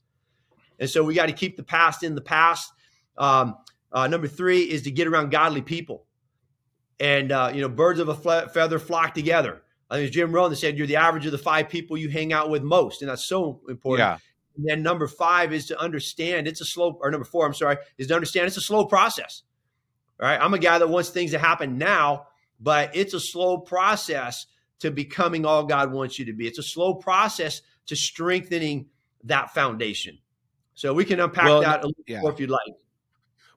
[0.80, 2.72] And so we got to keep the past in the past.
[3.18, 3.56] Um,
[3.92, 6.06] uh, number three is to get around godly people.
[6.98, 9.62] And, uh, you know, birds of a feather flock together.
[9.90, 12.48] I think Jim Rohn said you're the average of the five people you hang out
[12.48, 13.02] with most.
[13.02, 14.08] And that's so important.
[14.08, 14.18] Yeah.
[14.56, 17.76] And then number five is to understand it's a slow, or number four, I'm sorry,
[17.98, 19.42] is to understand it's a slow process.
[20.22, 20.40] All right.
[20.40, 22.28] I'm a guy that wants things to happen now,
[22.60, 24.46] but it's a slow process
[24.78, 26.46] to becoming all God wants you to be.
[26.46, 28.86] It's a slow process to strengthening
[29.24, 30.18] that foundation.
[30.74, 32.20] So we can unpack well, that a little yeah.
[32.20, 32.72] more if you'd like.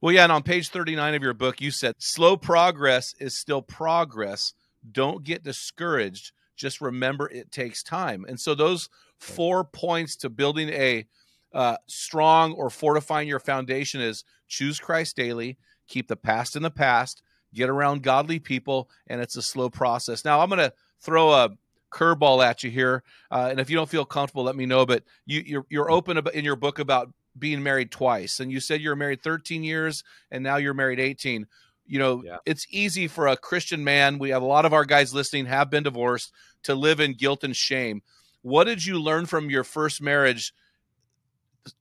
[0.02, 3.62] Well, yeah, and on page 39 of your book, you said slow progress is still
[3.62, 4.54] progress.
[4.92, 6.32] Don't get discouraged.
[6.56, 8.26] Just remember it takes time.
[8.28, 11.06] And so those four points to building a
[11.54, 16.72] uh, strong or fortifying your foundation is choose Christ daily, keep the past in the
[16.72, 17.22] past,
[17.54, 20.26] get around godly people, and it's a slow process.
[20.26, 21.50] Now, I'm going to throw a
[21.92, 24.86] curveball at you here, uh, and if you don't feel comfortable, let me know.
[24.86, 28.82] But you, you're you're open in your book about being married twice, and you said
[28.82, 31.48] you were married 13 years, and now you're married 18
[31.88, 32.38] you know yeah.
[32.48, 35.70] it's easy for a christian man we have a lot of our guys listening have
[35.70, 36.32] been divorced
[36.64, 38.02] to live in guilt and shame
[38.42, 40.52] what did you learn from your first marriage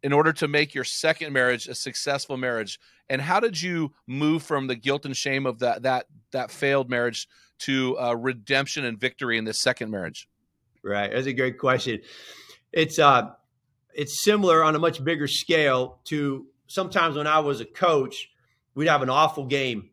[0.02, 2.78] in order to make your second marriage a successful marriage?
[3.08, 6.88] And how did you move from the guilt and shame of that that that failed
[6.88, 7.28] marriage
[7.60, 10.28] to uh, redemption and victory in this second marriage?
[10.82, 12.00] Right, that's a great question.
[12.72, 13.30] It's uh,
[13.94, 18.28] it's similar on a much bigger scale to sometimes when I was a coach,
[18.74, 19.90] we'd have an awful game,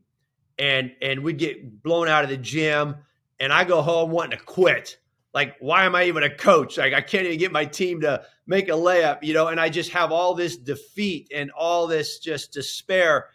[0.58, 2.95] and and we'd get blown out of the gym,
[3.39, 4.97] and I go home wanting to quit
[5.33, 6.77] like why am i even a coach?
[6.77, 9.47] Like i can't even get my team to make a layup you know?
[9.47, 13.27] And i just have all this defeat and all this just despair.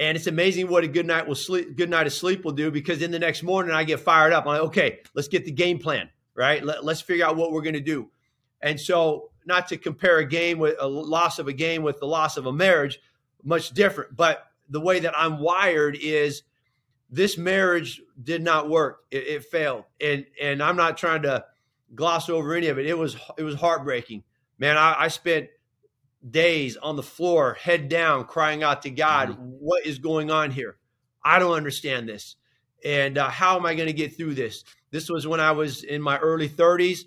[0.00, 2.70] And it's amazing what a good night will sleep good night of sleep will do
[2.70, 4.44] because in the next morning i get fired up.
[4.44, 6.64] I'm like okay let's get the game plan right?
[6.64, 8.10] Let, let's figure out what we're going to do.
[8.62, 12.06] And so not to compare a game with a loss of a game with the
[12.06, 13.00] loss of a marriage
[13.42, 14.14] much different.
[14.14, 16.42] But the way that i'm wired is
[17.10, 19.04] this marriage did not work.
[19.10, 21.44] It, it, failed, and and I'm not trying to
[21.94, 22.86] gloss over any of it.
[22.86, 24.24] It was it was heartbreaking,
[24.58, 24.76] man.
[24.76, 25.48] I, I spent
[26.28, 29.42] days on the floor, head down, crying out to God, mm-hmm.
[29.42, 30.76] "What is going on here?
[31.24, 32.36] I don't understand this,
[32.84, 35.84] and uh, how am I going to get through this?" This was when I was
[35.84, 37.00] in my early 30s.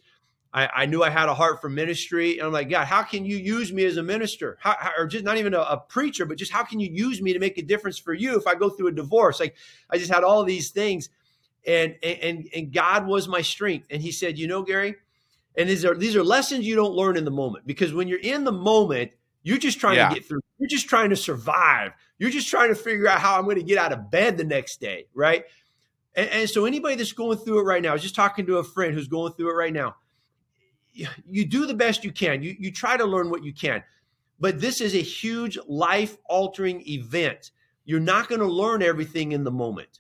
[0.54, 2.38] I, I, knew I had a heart for ministry.
[2.38, 4.58] And I'm like, God, how can you use me as a minister?
[4.60, 7.22] How, how, or just not even a, a, preacher, but just how can you use
[7.22, 9.40] me to make a difference for you if I go through a divorce?
[9.40, 9.56] Like
[9.90, 11.10] I just had all these things.
[11.66, 13.88] And, and, and God was my strength.
[13.90, 14.96] And he said, you know, Gary,
[15.56, 18.20] and these are, these are lessons you don't learn in the moment because when you're
[18.20, 19.12] in the moment,
[19.44, 20.10] you're just trying yeah.
[20.10, 20.42] to get through.
[20.60, 21.92] You're just trying to survive.
[22.18, 24.44] You're just trying to figure out how I'm going to get out of bed the
[24.44, 25.08] next day.
[25.14, 25.46] Right.
[26.16, 28.58] And, and so anybody that's going through it right now, I was just talking to
[28.58, 29.96] a friend who's going through it right now
[30.94, 32.44] you do the best you can.
[32.44, 33.84] You, you try to learn what you can.
[34.40, 37.52] But this is a huge life altering event.
[37.86, 40.00] You're not going to learn everything in the moment.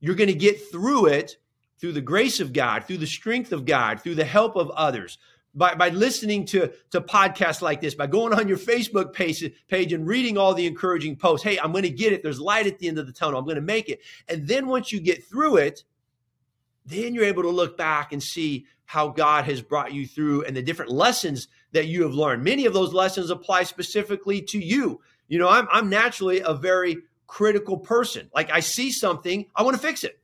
[0.00, 1.36] You're going to get through it
[1.78, 5.18] through the grace of God, through the strength of God, through the help of others.
[5.54, 9.92] By, by listening to, to podcasts like this, by going on your Facebook page, page
[9.92, 11.44] and reading all the encouraging posts.
[11.44, 12.22] Hey, I'm going to get it.
[12.22, 13.38] There's light at the end of the tunnel.
[13.38, 14.00] I'm going to make it.
[14.28, 15.84] And then once you get through it,
[16.86, 20.54] then you're able to look back and see how God has brought you through and
[20.54, 22.44] the different lessons that you have learned.
[22.44, 25.00] Many of those lessons apply specifically to you.
[25.28, 28.28] You know, I'm, I'm naturally a very critical person.
[28.34, 30.20] Like I see something, I want to fix it.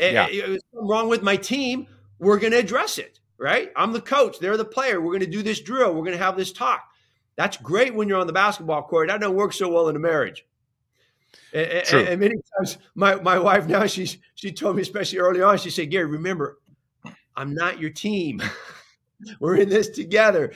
[0.00, 0.28] Yeah.
[0.30, 3.70] If something wrong with my team, we're going to address it, right?
[3.76, 4.98] I'm the coach, they're the player.
[4.98, 6.88] We're going to do this drill, we're going to have this talk.
[7.36, 9.08] That's great when you're on the basketball court.
[9.08, 10.46] That don't work so well in a marriage.
[11.52, 15.58] And, and, many times, my, my wife now she's she told me, especially early on,
[15.58, 16.58] she said, "Gary, remember,
[17.38, 18.42] I'm not your team.
[19.40, 20.52] We're in this together."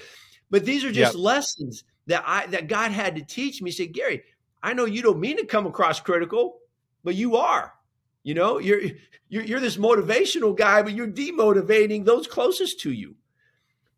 [0.51, 1.23] But these are just yep.
[1.23, 3.71] lessons that I that God had to teach me.
[3.71, 4.23] He said, "Gary,
[4.63, 6.59] I know you don't mean to come across critical,
[7.05, 7.73] but you are.
[8.23, 8.81] You know, you're
[9.29, 13.17] you're, you're this motivational guy, but you're demotivating those closest to you."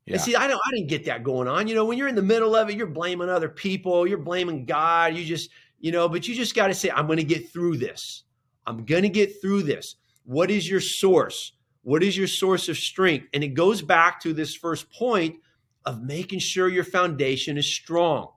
[0.07, 0.15] Yeah.
[0.15, 1.67] And see, I don't I didn't get that going on.
[1.67, 4.67] You know, when you're in the middle of it, you're blaming other people, you're blaming
[4.67, 7.51] God, you just you know, but you just got to say, I'm going to get
[7.51, 8.23] through this.
[8.67, 9.97] I'm going to get through this.
[10.25, 11.53] What is your source?
[11.85, 13.29] What is your source of strength?
[13.33, 15.37] And it goes back to this first point
[15.85, 18.29] of making sure your foundation is strong.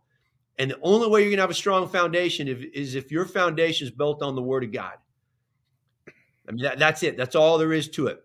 [0.60, 3.88] And the only way you're going to have a strong foundation is if your foundation
[3.88, 4.94] is built on the Word of God.
[6.48, 7.16] I mean, that, that's it.
[7.16, 8.22] That's all there is to it.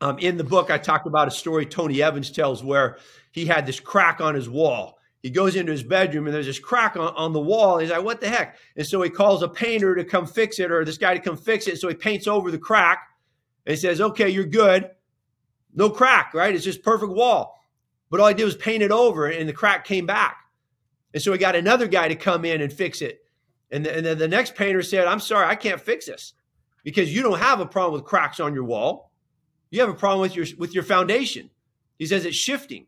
[0.00, 2.98] Um, in the book, I talked about a story Tony Evans tells where
[3.32, 4.98] he had this crack on his wall.
[5.22, 7.78] He goes into his bedroom and there's this crack on, on the wall.
[7.78, 8.56] He's like, what the heck?
[8.76, 11.36] And so he calls a painter to come fix it or this guy to come
[11.36, 11.78] fix it.
[11.78, 13.00] So he paints over the crack
[13.68, 14.88] and he says, okay, you're good.
[15.74, 16.54] No crack, right?
[16.54, 17.62] It's just perfect wall.
[18.08, 20.38] But all I did was paint it over and the crack came back.
[21.12, 23.20] And so he got another guy to come in and fix it.
[23.70, 26.32] And, the, and then the next painter said, I'm sorry, I can't fix this
[26.82, 29.12] because you don't have a problem with cracks on your wall.
[29.68, 31.50] You have a problem with your with your foundation.
[31.98, 32.86] He says it's shifting.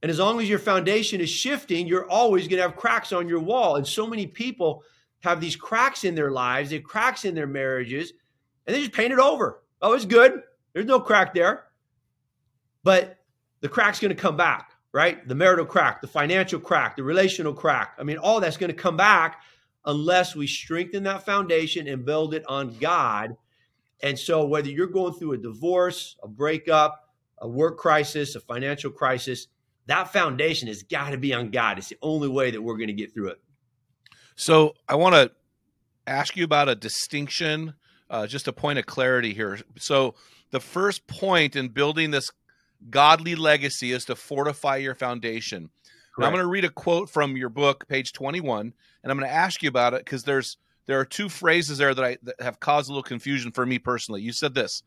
[0.00, 3.28] And as long as your foundation is shifting, you're always going to have cracks on
[3.28, 3.76] your wall.
[3.76, 4.84] And so many people
[5.20, 8.14] have these cracks in their lives, they have cracks in their marriages,
[8.66, 9.62] and they just paint it over.
[9.82, 10.42] Oh, it's good.
[10.72, 11.64] There's no crack there.
[12.84, 13.18] But
[13.60, 15.26] the crack's going to come back, right?
[15.26, 17.94] The marital crack, the financial crack, the relational crack.
[17.98, 19.42] I mean, all that's going to come back
[19.84, 23.36] unless we strengthen that foundation and build it on God.
[24.02, 28.90] And so, whether you're going through a divorce, a breakup, a work crisis, a financial
[28.90, 29.46] crisis,
[29.86, 31.78] that foundation has got to be on God.
[31.78, 33.40] It's the only way that we're going to get through it.
[34.34, 35.30] So, I want to
[36.06, 37.74] ask you about a distinction,
[38.12, 39.58] uh, just a point of clarity here.
[39.78, 40.14] So,
[40.50, 42.30] the first point in building this
[42.90, 45.70] godly legacy is to fortify your foundation.
[46.18, 49.28] Now, I'm going to read a quote from your book, page 21, and I'm going
[49.28, 52.40] to ask you about it because there's there are two phrases there that I that
[52.40, 54.20] have caused a little confusion for me personally.
[54.20, 54.82] You said this: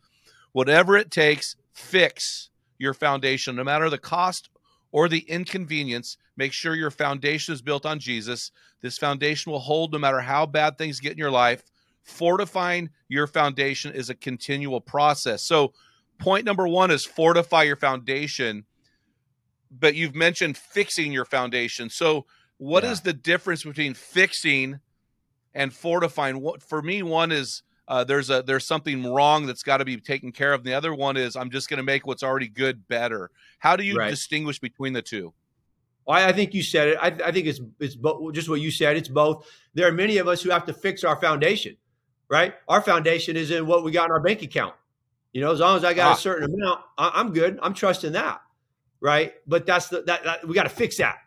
[0.51, 4.49] "Whatever it takes, fix your foundation, no matter the cost
[4.95, 6.15] or the inconvenience.
[6.37, 8.51] Make sure your foundation is built on Jesus.
[8.81, 11.63] This foundation will hold no matter how bad things get in your life.
[12.05, 15.43] Fortifying your foundation is a continual process.
[15.43, 15.73] So,
[16.19, 18.65] point number one is fortify your foundation.
[19.71, 21.89] But you've mentioned fixing your foundation.
[21.89, 22.25] So,
[22.57, 22.91] what yeah.
[22.91, 24.79] is the difference between fixing
[25.53, 26.41] and fortifying?
[26.41, 29.97] What for me, one is uh, there's a there's something wrong that's got to be
[29.97, 30.61] taken care of.
[30.61, 33.31] And the other one is I'm just going to make what's already good better.
[33.59, 34.09] How do you right.
[34.09, 35.33] distinguish between the two?
[36.05, 36.97] Well, I think you said it.
[37.01, 38.95] I, I think it's it's bo- just what you said.
[38.95, 39.47] It's both.
[39.73, 41.77] There are many of us who have to fix our foundation,
[42.29, 42.53] right?
[42.67, 44.75] Our foundation is in what we got in our bank account.
[45.33, 46.13] You know, as long as I got ah.
[46.13, 47.59] a certain amount, I, am good.
[47.61, 48.41] I'm trusting that,
[49.01, 49.33] right?
[49.45, 51.17] But that's the that, that we got to fix that.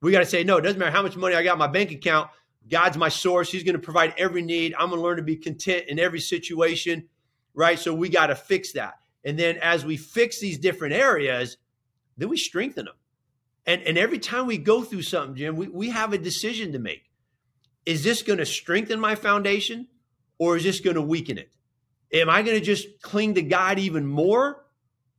[0.00, 0.56] We got to say no.
[0.56, 2.30] It doesn't matter how much money I got in my bank account.
[2.68, 3.50] God's my source.
[3.52, 4.74] He's going to provide every need.
[4.78, 7.08] I'm going to learn to be content in every situation,
[7.52, 7.78] right?
[7.78, 8.94] So we got to fix that.
[9.24, 11.58] And then as we fix these different areas,
[12.16, 12.94] then we strengthen them.
[13.66, 16.78] And, and every time we go through something, Jim, we, we have a decision to
[16.78, 17.10] make.
[17.84, 19.88] Is this going to strengthen my foundation
[20.40, 21.52] or is this going to weaken it?
[22.12, 24.64] Am I going to just cling to God even more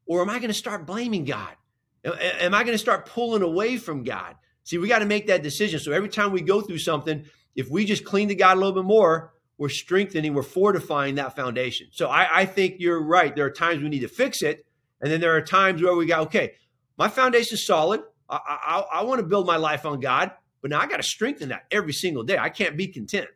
[0.07, 1.55] or am I going to start blaming God?
[2.03, 4.35] Am I going to start pulling away from God?
[4.63, 5.79] See, we got to make that decision.
[5.79, 7.23] So every time we go through something,
[7.55, 11.35] if we just cling to God a little bit more, we're strengthening, we're fortifying that
[11.35, 11.87] foundation.
[11.91, 13.35] So I, I think you're right.
[13.35, 14.65] There are times we need to fix it.
[15.01, 16.53] And then there are times where we go, okay,
[16.97, 18.01] my foundation is solid.
[18.27, 20.31] I, I, I want to build my life on God,
[20.63, 22.39] but now I got to strengthen that every single day.
[22.39, 23.27] I can't be content.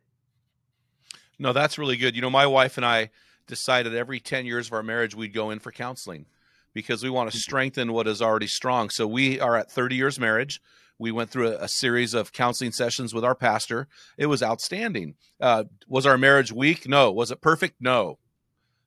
[1.38, 2.15] No, that's really good.
[2.15, 3.10] You know, my wife and I
[3.48, 6.26] decided every 10 years of our marriage, we'd go in for counseling
[6.74, 8.89] because we want to strengthen what is already strong.
[8.89, 10.62] So we are at 30 years marriage.
[10.98, 13.88] We went through a, a, series of counseling sessions with our pastor.
[14.17, 15.15] It was outstanding.
[15.41, 16.88] Uh, was our marriage weak?
[16.88, 17.12] No.
[17.12, 17.76] Was it perfect?
[17.80, 18.17] No.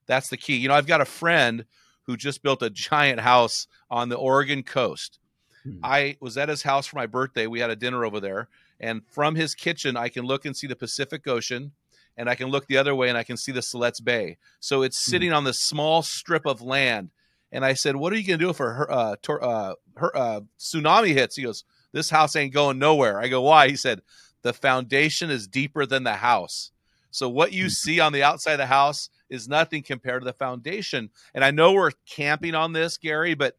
[0.07, 0.57] That's the key.
[0.57, 1.67] You know, I've got a friend
[2.05, 5.19] who just built a giant house on the Oregon coast.
[5.65, 5.79] Hmm.
[5.83, 7.47] I was at his house for my birthday.
[7.47, 8.49] We had a dinner over there.
[8.81, 11.73] And from his kitchen, I can look and see the Pacific Ocean
[12.19, 14.37] and I can look the other way and I can see the Siletz Bay.
[14.61, 15.11] So it's hmm.
[15.11, 17.11] sitting on this small strip of land.
[17.51, 20.15] And I said, "What are you going to do if a uh, tor- uh, her,
[20.15, 23.21] uh, tsunami hits?" He goes, this house ain't going nowhere.
[23.21, 23.69] I go, why?
[23.69, 24.03] He said,
[24.43, 26.71] the foundation is deeper than the house.
[27.11, 27.71] So what you mm-hmm.
[27.71, 31.11] see on the outside of the house is nothing compared to the foundation.
[31.35, 33.57] And I know we're camping on this, Gary, but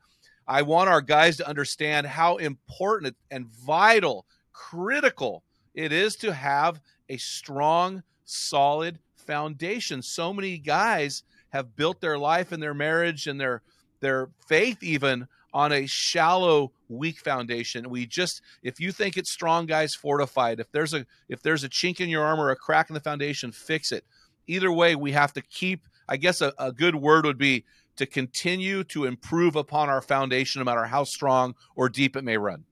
[0.47, 5.43] I want our guys to understand how important and vital, critical
[5.73, 10.01] it is to have a strong, solid foundation.
[10.01, 13.62] So many guys have built their life and their marriage and their
[14.01, 17.89] their faith even on a shallow weak foundation.
[17.89, 21.69] We just if you think it's strong guys fortified if there's a if there's a
[21.69, 24.06] chink in your armor a crack in the foundation fix it.
[24.47, 27.63] Either way we have to keep i guess a, a good word would be
[27.97, 32.37] to continue to improve upon our foundation no matter how strong or deep it may
[32.37, 32.63] run.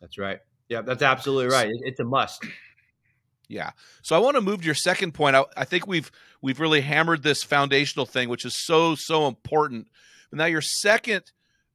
[0.00, 0.40] That's right.
[0.68, 1.70] Yeah that's absolutely right.
[1.84, 2.44] It's a must
[3.48, 3.70] yeah
[4.02, 6.10] so i want to move to your second point I, I think we've
[6.42, 9.88] we've really hammered this foundational thing which is so so important
[10.30, 11.24] but now your second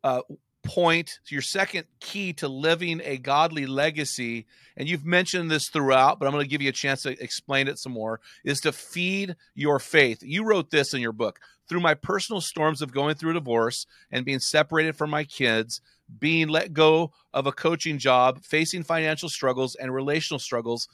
[0.04, 0.22] uh,
[0.64, 4.46] point, your second key to living a godly legacy,
[4.78, 7.68] and you've mentioned this throughout, but I'm going to give you a chance to explain
[7.68, 10.20] it some more, is to feed your faith.
[10.22, 11.40] You wrote this in your book.
[11.70, 15.80] Through my personal storms of going through a divorce and being separated from my kids,
[16.20, 20.88] being let go of a coaching job, facing financial struggles and relational struggles,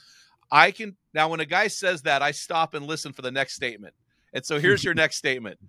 [0.51, 3.55] I can now when a guy says that, I stop and listen for the next
[3.55, 3.93] statement.
[4.33, 5.59] And so here's your next statement.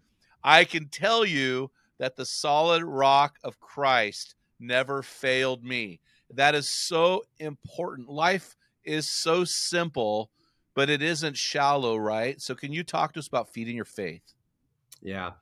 [0.42, 6.00] I can tell you that the solid rock of Christ never failed me.
[6.34, 8.08] That is so important.
[8.08, 10.30] Life is so simple,
[10.74, 12.40] but it isn't shallow, right?
[12.40, 14.22] So can you talk to us about feeding your faith?
[15.02, 15.32] Yeah.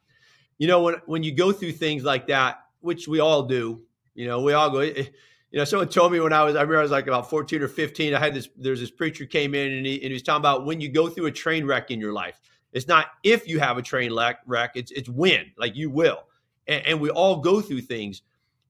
[0.59, 3.83] You know, when when you go through things like that, which we all do,
[4.15, 5.05] you know, we all go eh,
[5.51, 7.63] you know, someone told me when I was, I remember I was like about 14
[7.63, 8.15] or 15.
[8.15, 10.67] I had this, there's this preacher came in and he, and he was talking about
[10.67, 12.39] when you go through a train wreck in your life.
[12.73, 14.15] It's not if you have a train
[14.47, 16.25] wreck, it's it's when, like you will
[16.69, 18.23] and, and we all go through things.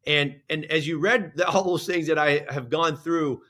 [0.07, 3.43] And and as you read the, all those things that I have gone through,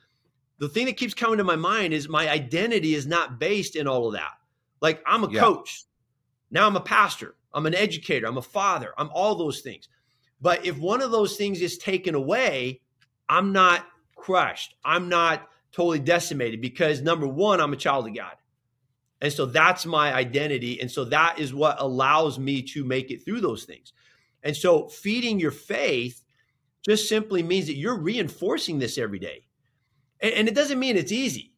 [0.59, 3.87] the thing that keeps coming to my mind is my identity is not based in
[3.87, 4.33] all of that.
[4.81, 5.41] Like I'm a yeah.
[5.41, 5.85] coach,
[6.51, 9.89] now I'm a pastor, I'm an educator, I'm a father, I'm all those things.
[10.41, 12.81] But if one of those things is taken away,
[13.29, 14.75] I'm not crushed.
[14.85, 18.35] I'm not totally decimated because number one, I'm a child of God.
[19.21, 20.81] And so that's my identity.
[20.81, 23.93] And so that is what allows me to make it through those things.
[24.43, 26.23] And so feeding your faith
[26.85, 29.47] just simply means that you're reinforcing this every day.
[30.21, 31.53] And, and, it doesn't mean it's easy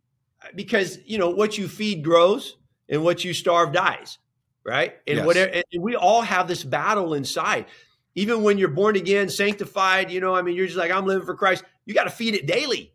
[0.55, 2.57] because, you know, what you feed grows
[2.89, 4.19] and what you starve dies,
[4.65, 4.95] right?
[5.07, 5.27] And yes.
[5.27, 7.67] whatever, and we all have this battle inside.
[8.15, 11.25] Even when you're born again, sanctified, you know, I mean, you're just like, I'm living
[11.25, 11.65] for Christ.
[11.87, 12.93] You got to feed it daily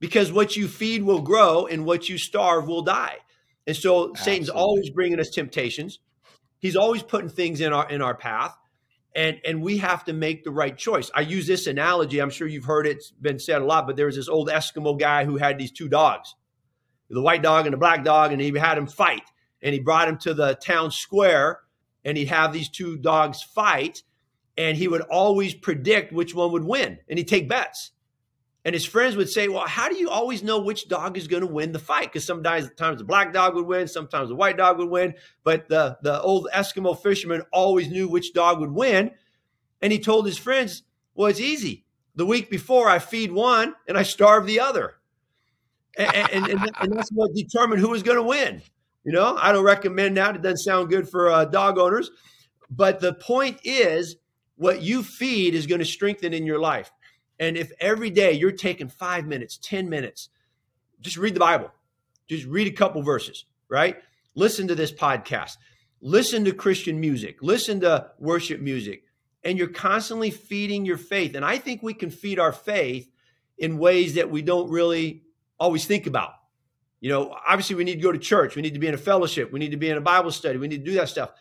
[0.00, 3.16] because what you feed will grow and what you starve will die.
[3.66, 4.22] And so Absolutely.
[4.22, 5.98] Satan's always bringing us temptations.
[6.58, 8.56] He's always putting things in our in our path
[9.14, 11.10] and and we have to make the right choice.
[11.14, 12.20] I use this analogy.
[12.20, 14.98] I'm sure you've heard it's been said a lot, but there was this old Eskimo
[14.98, 16.34] guy who had these two dogs,
[17.08, 19.22] the white dog and the black dog, and he had them fight.
[19.62, 21.60] And he brought him to the town square,
[22.04, 24.02] and he'd have these two dogs fight,
[24.56, 27.92] and he would always predict which one would win, and he'd take bets.
[28.64, 31.42] And his friends would say, Well, how do you always know which dog is going
[31.42, 32.04] to win the fight?
[32.04, 35.14] Because sometimes the black dog would win, sometimes the white dog would win.
[35.42, 39.10] But the, the old Eskimo fisherman always knew which dog would win.
[39.82, 40.82] And he told his friends,
[41.14, 41.84] Well, it's easy.
[42.14, 44.94] The week before, I feed one and I starve the other.
[45.96, 48.62] And, and, and, that's what determined who was going to win.
[49.04, 50.34] You know, I don't recommend that.
[50.34, 52.10] It doesn't sound good for uh, dog owners.
[52.70, 54.16] But the point is,
[54.56, 56.92] what you feed is going to strengthen in your life.
[57.38, 60.28] And if every day you're taking five minutes, 10 minutes,
[61.00, 61.70] just read the Bible,
[62.28, 63.96] just read a couple verses, right?
[64.34, 65.56] Listen to this podcast,
[66.00, 69.04] listen to Christian music, listen to worship music,
[69.42, 71.34] and you're constantly feeding your faith.
[71.34, 73.10] And I think we can feed our faith
[73.58, 75.22] in ways that we don't really
[75.58, 76.30] always think about.
[77.00, 78.98] You know, obviously, we need to go to church, we need to be in a
[78.98, 81.32] fellowship, we need to be in a Bible study, we need to do that stuff.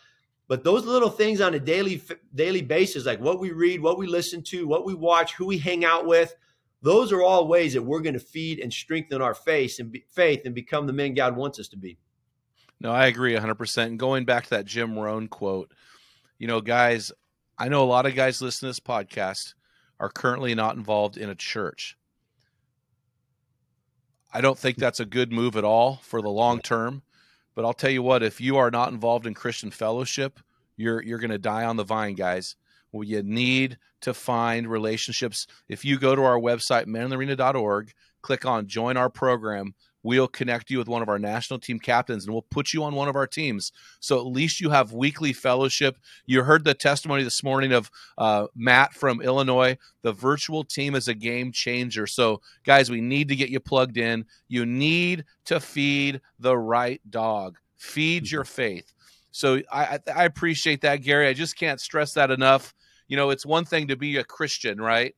[0.48, 2.02] But those little things on a daily
[2.36, 5.58] daily basis, like what we read, what we listen to, what we watch, who we
[5.58, 6.36] hang out with,
[6.82, 10.04] those are all ways that we're going to feed and strengthen our faith and be,
[10.10, 11.98] faith and become the men God wants us to be.
[12.82, 13.84] No, I agree 100%.
[13.84, 15.72] And going back to that Jim Rohn quote,
[16.38, 17.14] you know, guys,
[17.58, 19.54] I know a lot of guys listening to this podcast
[20.00, 21.96] are currently not involved in a church.
[24.34, 27.04] I don't think that's a good move at all for the long term.
[27.56, 30.40] But I'll tell you what, if you are not involved in Christian fellowship,
[30.76, 32.56] you're you're going to die on the vine, guys.
[32.92, 35.48] Well, you need to find relationships.
[35.68, 37.92] If you go to our website, meninthearena.org,
[38.22, 39.74] click on join our program,
[40.04, 42.94] we'll connect you with one of our national team captains and we'll put you on
[42.94, 43.72] one of our teams.
[44.00, 45.98] So at least you have weekly fellowship.
[46.26, 49.78] You heard the testimony this morning of uh, Matt from Illinois.
[50.02, 52.06] The virtual team is a game changer.
[52.06, 54.26] So, guys, we need to get you plugged in.
[54.50, 58.94] You need to feed the right dog, feed your faith.
[59.32, 61.28] So I, I appreciate that, Gary.
[61.28, 62.76] I just can't stress that enough.
[63.08, 65.16] You know, it's one thing to be a Christian, right?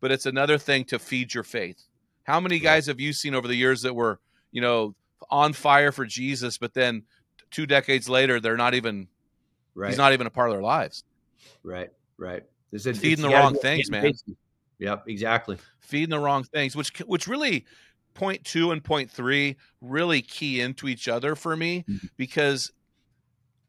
[0.00, 1.84] But it's another thing to feed your faith.
[2.24, 4.18] How many guys have you seen over the years that were,
[4.50, 4.94] you know,
[5.30, 7.04] on fire for Jesus, but then
[7.50, 9.08] two decades later they're not even
[9.74, 9.88] right.
[9.88, 11.04] he's not even a part of their lives.
[11.62, 12.42] Right, right.
[12.72, 14.12] It's, it's feeding the wrong things, man.
[14.78, 15.58] Yep, exactly.
[15.78, 17.64] Feeding the wrong things, which which really
[18.14, 22.06] point two and point three really key into each other for me mm-hmm.
[22.16, 22.72] because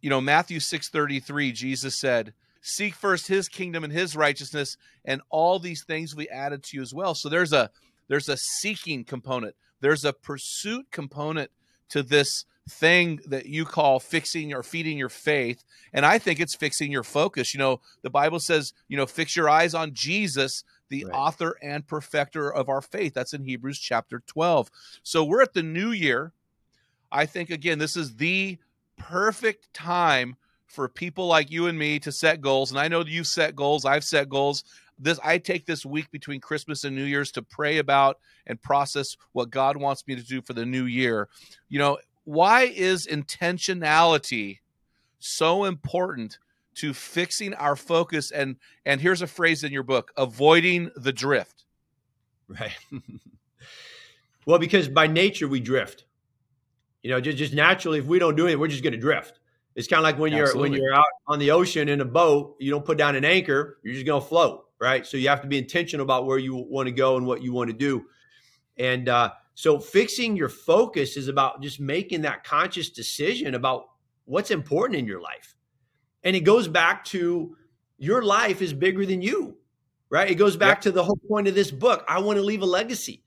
[0.02, 4.78] you know Matthew six thirty three Jesus said, "Seek first His kingdom and His righteousness,
[5.04, 7.70] and all these things will be added to you as well." So there's a
[8.08, 11.52] there's a seeking component, there's a pursuit component
[11.90, 15.64] to this thing that you call fixing or feeding your faith.
[15.94, 17.54] And i think it's fixing your focus.
[17.54, 21.14] You know the bible says you know fix your eyes on jesus the right.
[21.14, 23.14] author and perfecter of our faith.
[23.14, 24.72] That's in hebrews chapter 12
[25.04, 26.34] so we're at the new year.
[27.12, 28.58] I think again this is the
[28.98, 30.36] perfect time
[30.66, 32.72] for people like you and me to set goals.
[32.72, 33.86] And i know you've set goals.
[33.86, 34.64] I've set goals
[34.98, 39.18] this i take this week between christmas and new year's to pray about and process
[39.34, 41.28] what god wants me to do for the new year.
[41.70, 44.60] You know why is intentionality
[45.20, 46.40] so important
[46.76, 51.66] to fixing our focus and and here's a phrase in your book avoiding the drift?
[52.48, 52.78] Right.
[54.48, 56.06] Well because by nature we drift.
[57.02, 59.40] You know just, just naturally if we don't do it we're just going to drift.
[59.74, 60.70] It's kind of like when you're Absolutely.
[60.70, 63.80] when you're out on the ocean in a boat you don't put down an anchor
[63.84, 66.56] you're just going to float right so you have to be intentional about where you
[66.56, 68.06] want to go and what you want to do
[68.78, 73.86] and uh so fixing your focus is about just making that conscious decision about
[74.26, 75.56] what's important in your life.
[76.24, 77.56] And it goes back to
[77.98, 79.58] your life is bigger than you,
[80.10, 80.30] right?
[80.30, 80.82] It goes back yep.
[80.82, 82.04] to the whole point of this book.
[82.08, 83.24] I want to leave a legacy.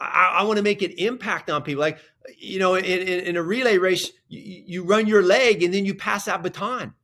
[0.00, 1.80] I, I want to make an impact on people.
[1.80, 1.98] Like,
[2.38, 5.84] you know, in, in, in a relay race, you, you, run your leg and then
[5.84, 6.94] you pass that baton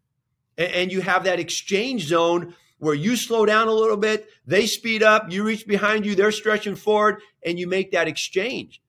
[0.57, 4.67] and, and you have that exchange zone where you slow down a little bit, they
[4.67, 8.83] speed up, you reach behind you, they're stretching forward, and you make that exchange.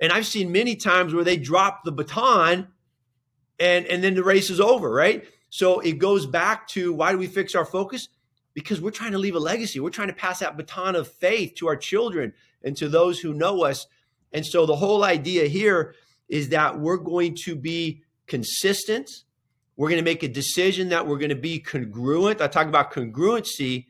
[0.00, 2.68] And I've seen many times where they drop the baton
[3.58, 5.24] and, and then the race is over, right?
[5.50, 8.08] So it goes back to why do we fix our focus?
[8.54, 9.78] Because we're trying to leave a legacy.
[9.78, 12.32] We're trying to pass that baton of faith to our children
[12.64, 13.86] and to those who know us.
[14.32, 15.94] And so the whole idea here
[16.28, 19.10] is that we're going to be consistent
[19.80, 22.42] we're going to make a decision that we're going to be congruent.
[22.42, 23.86] I talk about congruency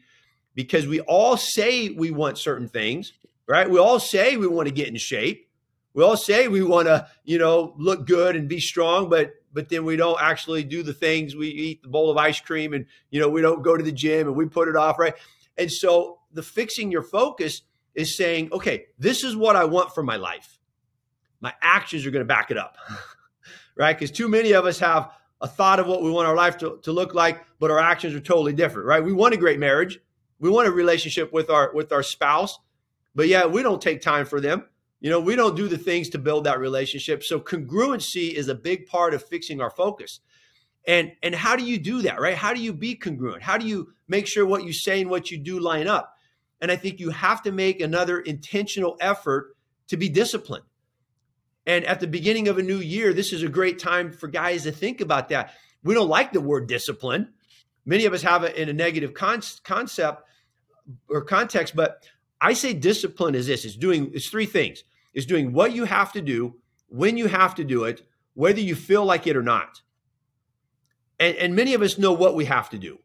[0.55, 3.13] because we all say we want certain things,
[3.49, 3.69] right?
[3.69, 5.51] We all say we want to get in shape.
[5.93, 9.69] We all say we want to, you know, look good and be strong, but but
[9.69, 11.35] then we don't actually do the things.
[11.35, 13.91] We eat the bowl of ice cream and you know, we don't go to the
[13.91, 15.15] gym and we put it off, right?
[15.59, 17.63] And so the fixing your focus
[17.97, 20.61] is saying, okay, this is what I want for my life.
[21.41, 22.77] My actions are going to back it up.
[23.81, 23.99] right?
[23.99, 25.11] Because too many of us have
[25.41, 28.15] a thought of what we want our life to, to look like, but our actions
[28.15, 29.03] are totally different, right?
[29.03, 29.99] We want a great marriage.
[30.39, 32.59] We want a relationship with our with our spouse,
[33.15, 34.65] but yeah, we don't take time for them.
[35.01, 37.23] You know, we don't do the things to build that relationship.
[37.23, 40.21] So congruency is a big part of fixing our focus.
[40.87, 42.37] And and how do you do that, right?
[42.37, 43.43] How do you be congruent?
[43.43, 46.15] How do you make sure what you say and what you do line up?
[46.61, 49.57] And I think you have to make another intentional effort
[49.89, 50.65] to be disciplined.
[51.67, 54.65] And at the beginning of a new year, this is a great time for guys
[54.65, 55.55] to think about that.
[55.83, 57.33] We don't like the word discipline.
[57.85, 60.23] Many of us have it in a negative con- concept
[61.09, 62.05] or context, but
[62.41, 64.85] I say discipline is this: it's doing it's three things.
[65.13, 66.57] It's doing what you have to do,
[66.89, 68.03] when you have to do it,
[68.35, 69.83] whether you feel like it or not.
[71.19, 72.99] And, and many of us know what we have to do,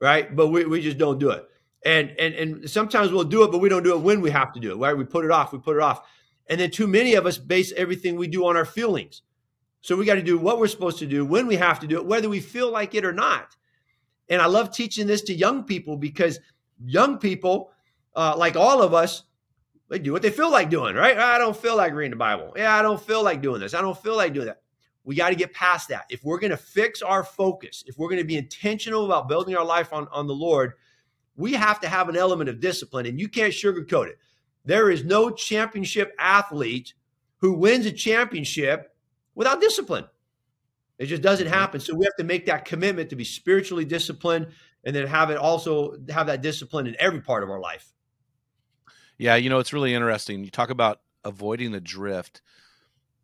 [0.00, 0.34] right?
[0.34, 1.44] But we, we just don't do it.
[1.84, 4.52] And, and and sometimes we'll do it, but we don't do it when we have
[4.54, 4.96] to do it, right?
[4.96, 6.02] We put it off, we put it off.
[6.48, 9.22] And then too many of us base everything we do on our feelings.
[9.80, 11.96] So we got to do what we're supposed to do when we have to do
[11.96, 13.56] it, whether we feel like it or not.
[14.28, 16.40] And I love teaching this to young people because
[16.84, 17.70] young people,
[18.14, 19.22] uh, like all of us,
[19.88, 21.16] they do what they feel like doing, right?
[21.16, 22.52] I don't feel like reading the Bible.
[22.56, 23.74] Yeah, I don't feel like doing this.
[23.74, 24.62] I don't feel like doing that.
[25.04, 26.06] We got to get past that.
[26.10, 29.56] If we're going to fix our focus, if we're going to be intentional about building
[29.56, 30.72] our life on, on the Lord,
[31.36, 34.18] we have to have an element of discipline, and you can't sugarcoat it.
[34.66, 36.92] There is no championship athlete
[37.38, 38.94] who wins a championship
[39.34, 40.04] without discipline.
[40.98, 41.80] It just doesn't happen.
[41.80, 44.48] So we have to make that commitment to be spiritually disciplined
[44.84, 47.92] and then have it also have that discipline in every part of our life.
[49.18, 50.44] Yeah, you know, it's really interesting.
[50.44, 52.42] You talk about avoiding the drift.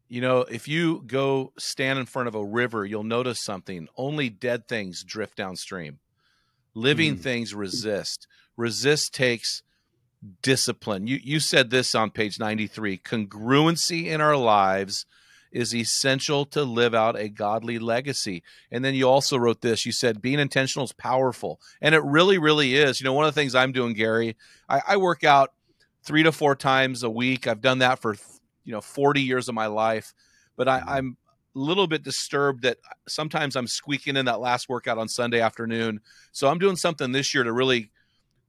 [0.09, 3.89] You know, if you go stand in front of a river, you'll notice something.
[3.97, 5.99] Only dead things drift downstream.
[6.75, 7.21] Living mm.
[7.21, 8.27] things resist.
[8.57, 9.63] Resist takes
[10.43, 11.07] discipline.
[11.07, 12.99] You you said this on page 93.
[12.99, 15.07] Congruency in our lives
[15.51, 18.43] is essential to live out a godly legacy.
[18.71, 19.85] And then you also wrote this.
[19.85, 21.61] You said being intentional is powerful.
[21.81, 23.01] And it really, really is.
[23.01, 24.37] You know, one of the things I'm doing, Gary,
[24.69, 25.53] I, I work out
[26.03, 27.47] three to four times a week.
[27.47, 28.17] I've done that for
[28.65, 30.15] you know 40 years of my life.
[30.57, 31.17] But I, I'm
[31.55, 36.01] a little bit disturbed that sometimes I'm squeaking in that last workout on Sunday afternoon.
[36.33, 37.91] So I'm doing something this year to really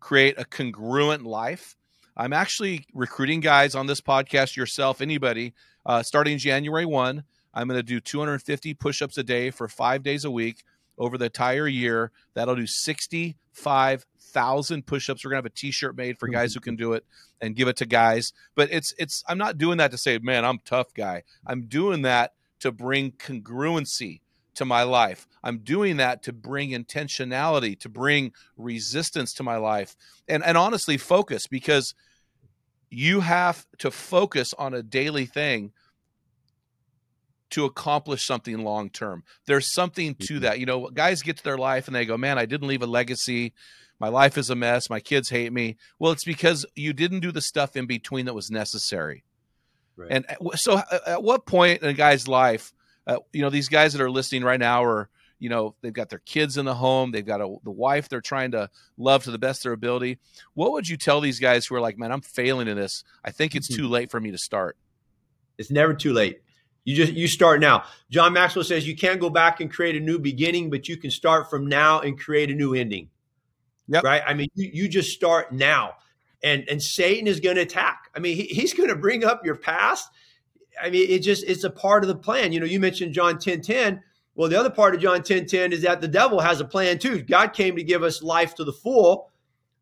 [0.04, 1.78] create a congruent life.
[2.18, 5.54] I'm actually recruiting guys on this podcast, yourself, anybody,
[5.86, 7.24] uh, starting January 1.
[7.54, 10.64] I'm going to do 250 push ups a day for five days a week
[10.98, 12.12] over the entire year.
[12.34, 15.24] That'll do 65 thousand push-ups.
[15.24, 17.06] We're gonna have a T-shirt made for guys who can do it
[17.40, 18.34] and give it to guys.
[18.56, 21.22] But it's it's I'm not doing that to say, man, I'm tough guy.
[21.46, 22.32] I'm doing that
[22.62, 24.22] to bring congruency
[24.56, 25.28] to my life.
[25.44, 29.96] I'm doing that to bring intentionality, to bring resistance to my life,
[30.28, 31.94] and and honestly focus because
[32.90, 35.72] you have to focus on a daily thing
[37.50, 39.24] to accomplish something long term.
[39.46, 40.44] There's something to Mm-hmm.
[40.44, 40.60] that.
[40.60, 42.88] You know, guys get to their life and they go, "Man, I didn't leave a
[42.88, 43.54] legacy.
[44.00, 44.90] My life is a mess.
[44.90, 48.34] My kids hate me." Well, it's because you didn't do the stuff in between that
[48.34, 49.24] was necessary.
[49.96, 50.12] Right.
[50.12, 52.74] And uh, so, uh, at what point in a guy's life,
[53.08, 56.10] uh, you know, these guys that are listening right now are, you know, they've got
[56.10, 59.32] their kids in the home, they've got a, the wife they're trying to love to
[59.32, 60.20] the best of their ability.
[60.54, 63.04] What would you tell these guys who are like, man, I'm failing in this.
[63.26, 64.78] I think it's too late for me to start.
[65.58, 66.42] It's never too late.
[66.86, 67.84] You just you start now.
[68.10, 71.12] John Maxwell says you can't go back and create a new beginning, but you can
[71.12, 73.10] start from now and create a new ending.
[73.88, 74.04] Yep.
[74.04, 74.22] Right?
[74.26, 75.96] I mean, you, you just start now.
[76.44, 78.10] And and Satan is going to attack.
[78.16, 80.10] I mean, he, he's going to bring up your past.
[80.82, 82.52] I mean, it just it's a part of the plan.
[82.52, 84.02] You know, you mentioned John 10 10.
[84.36, 87.00] Well, the other part of John 10 10 is that the devil has a plan
[87.00, 87.22] too.
[87.22, 89.30] God came to give us life to the full.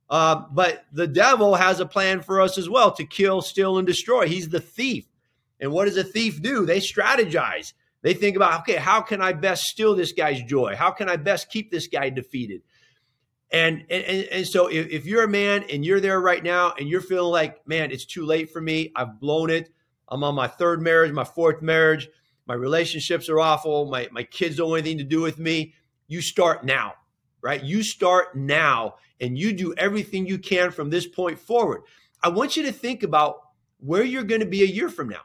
[0.10, 3.88] Uh, but the devil has a plan for us as well to kill, steal, and
[3.88, 4.28] destroy.
[4.28, 5.06] He's the thief.
[5.62, 6.66] And what does a thief do?
[6.66, 7.72] They strategize.
[8.02, 10.76] They think about, okay, how can I best steal this guy's joy?
[10.76, 12.62] How can I best keep this guy defeated?
[13.52, 16.90] And and, and so if, if you're a man and you're there right now and
[16.90, 18.92] you're feeling like, man, it's too late for me.
[18.96, 19.72] I've blown it.
[20.12, 22.10] I'm on my third marriage, my fourth marriage.
[22.46, 23.86] My relationships are awful.
[23.86, 25.74] My my kids don't want anything to do with me.
[26.08, 26.94] You start now,
[27.42, 27.64] right?
[27.64, 31.84] You start now and you do everything you can from this point forward.
[32.22, 33.38] I want you to think about
[33.80, 35.22] where you're going to be a year from now.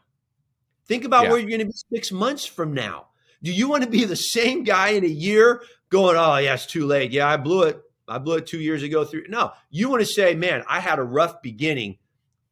[0.86, 1.30] Think about Yeah.
[1.30, 3.08] where you're going to be six months from now.
[3.42, 6.66] Do you want to be the same guy in a year going, oh, yeah, it's
[6.66, 7.10] too late.
[7.10, 7.82] Yeah, I blew it.
[8.08, 9.04] I blew it two years ago.
[9.04, 11.98] Through No, you want to say, man, I had a rough beginning,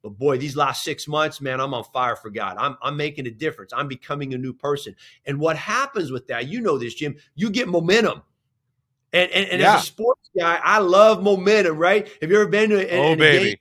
[0.04, 2.58] but boy, these last six months, man, I'm on fire for God.
[2.58, 3.72] I'm, I'm making a difference.
[3.72, 4.94] I'm becoming a new person.
[5.24, 8.22] And what happens with that, you know this, Jim, you get momentum.
[9.14, 9.76] And, and, and Yeah.
[9.76, 12.06] as a sports guy, I love momentum, right?
[12.20, 13.44] Have you ever been to a, Oh, a baby.
[13.46, 13.56] game,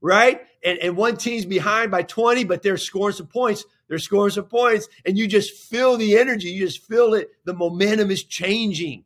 [0.00, 0.40] right?
[0.64, 3.66] And, and one team's behind by 20, but they're scoring some points.
[3.88, 6.48] They're scoring some points, and you just feel the energy.
[6.48, 7.32] You just feel it.
[7.44, 9.04] The momentum is changing.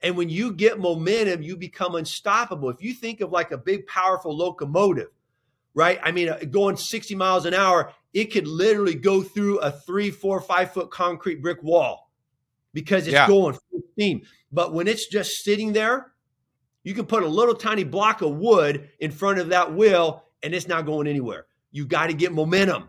[0.00, 2.70] And when you get momentum, you become unstoppable.
[2.70, 5.08] If you think of like a big, powerful locomotive,
[5.74, 5.98] right?
[6.02, 10.10] I mean, uh, going 60 miles an hour, it could literally go through a three,
[10.10, 12.10] four, five foot concrete brick wall
[12.72, 13.26] because it's Yeah.
[13.26, 14.22] going full steam.
[14.52, 16.12] But when it's just sitting there,
[16.82, 20.54] you can put a little tiny block of wood in front of that wheel and
[20.54, 21.46] it's not going anywhere.
[21.70, 22.88] You got to get momentum,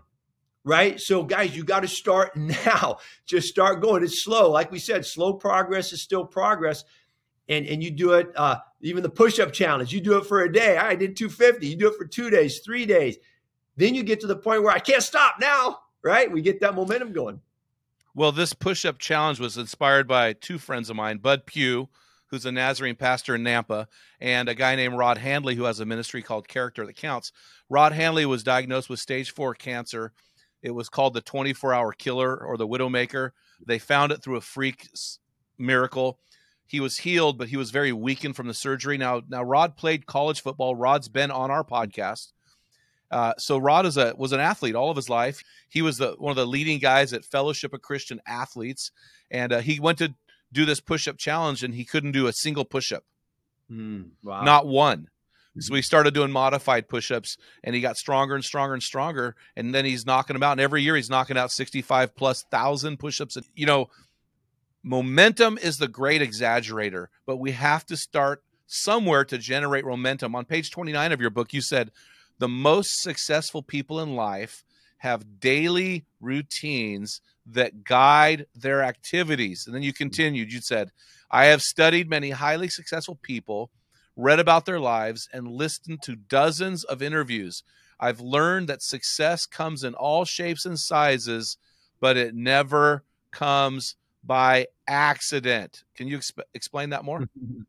[0.63, 0.99] right?
[0.99, 2.97] So, guys, you got to start now.
[3.25, 4.03] Just start going.
[4.03, 4.49] It's slow.
[4.49, 6.83] Like we said, slow progress is still progress.
[7.49, 10.41] And, and you do it, uh, even the push up challenge, you do it for
[10.41, 10.77] a day.
[10.77, 11.67] I did 250.
[11.67, 13.17] You do it for two days, three days.
[13.77, 16.31] Then you get to the point where I can't stop now, right?
[16.31, 17.41] We get that momentum going.
[18.13, 21.87] Well, this push up challenge was inspired by two friends of mine, Bud Pugh,
[22.27, 23.87] who's a Nazarene pastor in Nampa,
[24.19, 27.31] and a guy named Rod Handley, who has a ministry called Character That Counts.
[27.69, 30.11] Rod Handley was diagnosed with stage four cancer.
[30.61, 33.31] It was called the 24 hour killer or the widowmaker.
[33.65, 34.89] They found it through a freak
[35.57, 36.19] miracle.
[36.71, 38.97] He was healed, but he was very weakened from the surgery.
[38.97, 40.73] Now, now Rod played college football.
[40.73, 42.31] Rod's been on our podcast.
[43.11, 45.43] Uh, so Rod is a was an athlete all of his life.
[45.67, 48.91] He was the one of the leading guys at Fellowship of Christian Athletes,
[49.29, 50.15] and uh, he went to
[50.53, 53.03] do this push up challenge, and he couldn't do a single push up,
[54.23, 54.43] wow.
[54.43, 55.09] not one.
[55.59, 59.35] So he started doing modified push ups, and he got stronger and stronger and stronger,
[59.57, 60.53] and then he's knocking them out.
[60.53, 63.37] And every year he's knocking out sixty five plus thousand push ups.
[63.55, 63.89] You know,
[64.83, 70.35] momentum is the great exaggerator, but we have to start somewhere to generate momentum.
[70.35, 71.91] On page 29 of your book, you said
[72.39, 74.63] the most successful people in life
[74.97, 79.65] have daily routines that guide their activities.
[79.65, 80.91] And then you continued, you said,
[81.29, 83.71] I have studied many highly successful people,
[84.15, 87.63] read about their lives, and listened to dozens of interviews.
[87.99, 91.57] I've learned that success comes in all shapes and sizes,
[91.99, 95.83] but it never comes by accident.
[95.95, 97.27] Can you exp- explain that more?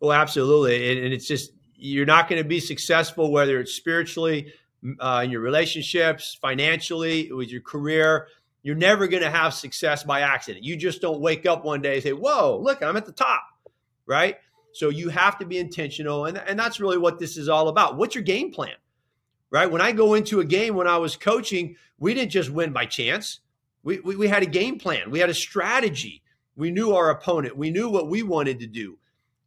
[0.00, 4.52] Well, absolutely, and, and it's just you're not going to be successful whether it's spiritually,
[5.00, 8.28] uh, in your relationships, financially, with your career.
[8.62, 10.64] You're never going to have success by accident.
[10.64, 13.42] You just don't wake up one day and say, "Whoa, look, I'm at the top,"
[14.06, 14.36] right?
[14.72, 17.96] So you have to be intentional, and and that's really what this is all about.
[17.96, 18.74] What's your game plan,
[19.50, 19.70] right?
[19.70, 22.86] When I go into a game, when I was coaching, we didn't just win by
[22.86, 23.40] chance.
[23.84, 25.10] We, we, had a game plan.
[25.10, 26.22] We had a strategy.
[26.56, 27.56] We knew our opponent.
[27.56, 28.98] We knew what we wanted to do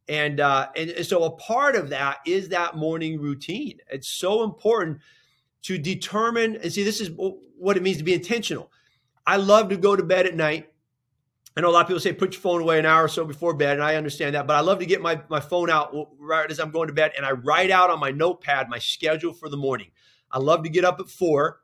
[0.07, 3.79] And, uh, and and so a part of that is that morning routine.
[3.89, 4.99] It's so important
[5.63, 7.09] to determine and see this is
[7.57, 8.71] what it means to be intentional.
[9.25, 10.71] I love to go to bed at night.
[11.57, 13.25] I know a lot of people say put your phone away an hour or so
[13.25, 15.91] before bed, and I understand that, but I love to get my, my phone out
[16.19, 19.33] right as I'm going to bed and I write out on my notepad my schedule
[19.33, 19.89] for the morning.
[20.31, 21.61] I love to get up at four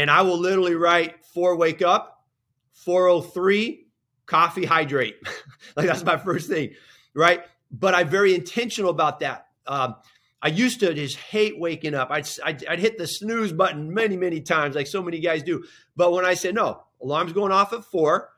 [0.00, 2.24] and I will literally write four wake up,
[2.72, 3.86] 403
[4.24, 5.16] coffee hydrate.
[5.76, 6.70] like that's my first thing,
[7.14, 7.42] right?
[7.70, 9.48] But I'm very intentional about that.
[9.66, 9.96] Um,
[10.40, 12.10] I used to just hate waking up.
[12.10, 15.64] I'd, I'd, I'd, hit the snooze button many, many times, like so many guys do.
[15.96, 18.30] But when I said, no, alarm's going off at four,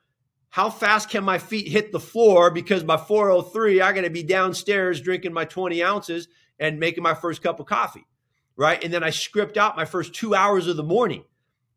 [0.48, 2.50] how fast can my feet hit the floor?
[2.50, 6.26] Because by 403, I got to be downstairs drinking my 20 ounces
[6.58, 8.04] and making my first cup of coffee,
[8.56, 8.82] right?
[8.82, 11.22] And then I script out my first two hours of the morning.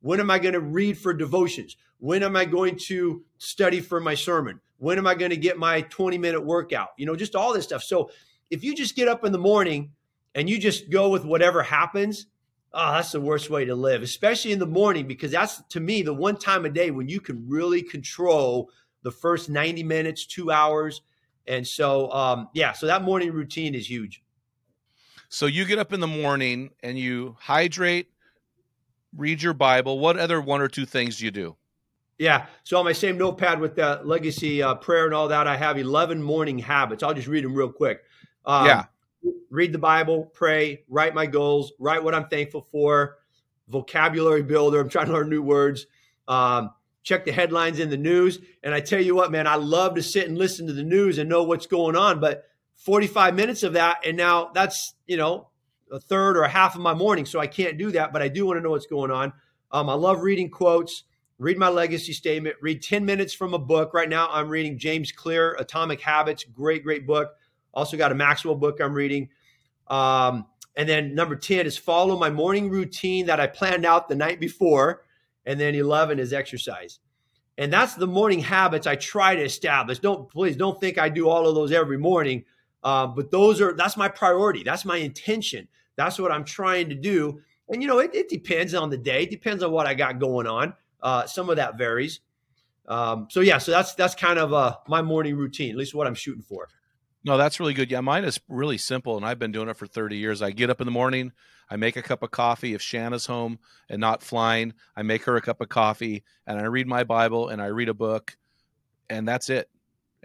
[0.06, 1.78] When am I going to read for devotions?
[1.98, 4.62] When am I going to study for my sermon?
[4.78, 6.90] When am I going to get my 20 minute workout?
[6.96, 7.82] You know, just all this stuff.
[7.82, 8.12] So
[8.52, 9.94] if you just get up in the morning
[10.36, 12.28] and you just go with whatever happens,
[12.72, 16.04] oh, that's the worst way to live, especially in the morning, because that's to me
[16.04, 18.70] the one time a day when you can really control
[19.02, 21.02] the first 90 minutes, two hours.
[21.48, 24.22] And so, um, yeah, so that morning routine is huge.
[25.30, 28.12] So you get up in the morning and you hydrate,
[29.16, 30.00] read your Bible.
[30.00, 31.56] What other one or two things do you do?
[32.18, 32.46] Yeah.
[32.64, 35.78] So on my same notepad with the legacy uh, prayer and all that, I have
[35.78, 37.04] 11 morning habits.
[37.04, 38.04] I'll just read them real quick.
[38.46, 38.86] Um, yeah.
[39.50, 43.18] Read the Bible, pray, write my goals, write what I'm thankful for,
[43.68, 44.80] vocabulary builder.
[44.80, 45.88] I'm trying to learn new words.
[46.28, 46.72] Um,
[47.04, 48.40] check the headlines in the news.
[48.64, 51.18] And I tell you what, man, I love to sit and listen to the news
[51.18, 52.20] and know what's going on.
[52.20, 52.46] But
[52.78, 55.48] 45 minutes of that, and now that's, you know,
[55.92, 57.26] a third or a half of my morning.
[57.26, 59.34] So I can't do that, but I do want to know what's going on.
[59.72, 61.04] Um, I love reading quotes
[61.38, 63.94] read my legacy statement, read 10 minutes from a book.
[63.94, 66.44] Right now, I'm reading James Clear, Atomic Habits.
[66.44, 67.34] Great, great book.
[67.74, 69.30] Also, got a Maxwell book I'm reading.
[69.88, 70.46] Um,
[70.78, 74.40] and then number 10 is follow my morning routine that I planned out the night
[74.40, 75.04] before.
[75.46, 77.00] And then 11 is exercise.
[77.58, 80.00] And that's the morning habits I try to establish.
[80.00, 82.44] Don't please don't think I do all of those every morning.
[82.86, 84.62] Uh, but those are that's my priority.
[84.64, 85.68] That's my intention.
[85.96, 87.42] That's what I'm trying to do.
[87.68, 89.24] And you know, it, it depends on the day.
[89.24, 90.76] It depends on what I got going on.
[91.02, 92.20] Uh, some of that varies.
[92.88, 96.06] Um, so yeah, so that's that's kind of uh, my morning routine, at least what
[96.06, 96.70] I'm shooting for.
[97.24, 97.90] No, that's really good.
[97.90, 100.44] Yeah, mine is really simple, and I've been doing it for 30 years.
[100.44, 101.32] I get up in the morning,
[101.72, 102.76] I make a cup of coffee.
[102.76, 103.58] If Shanna's home
[103.90, 107.50] and not flying, I make her a cup of coffee, and I read my Bible
[107.50, 108.38] and I read a book,
[109.10, 109.70] and that's it.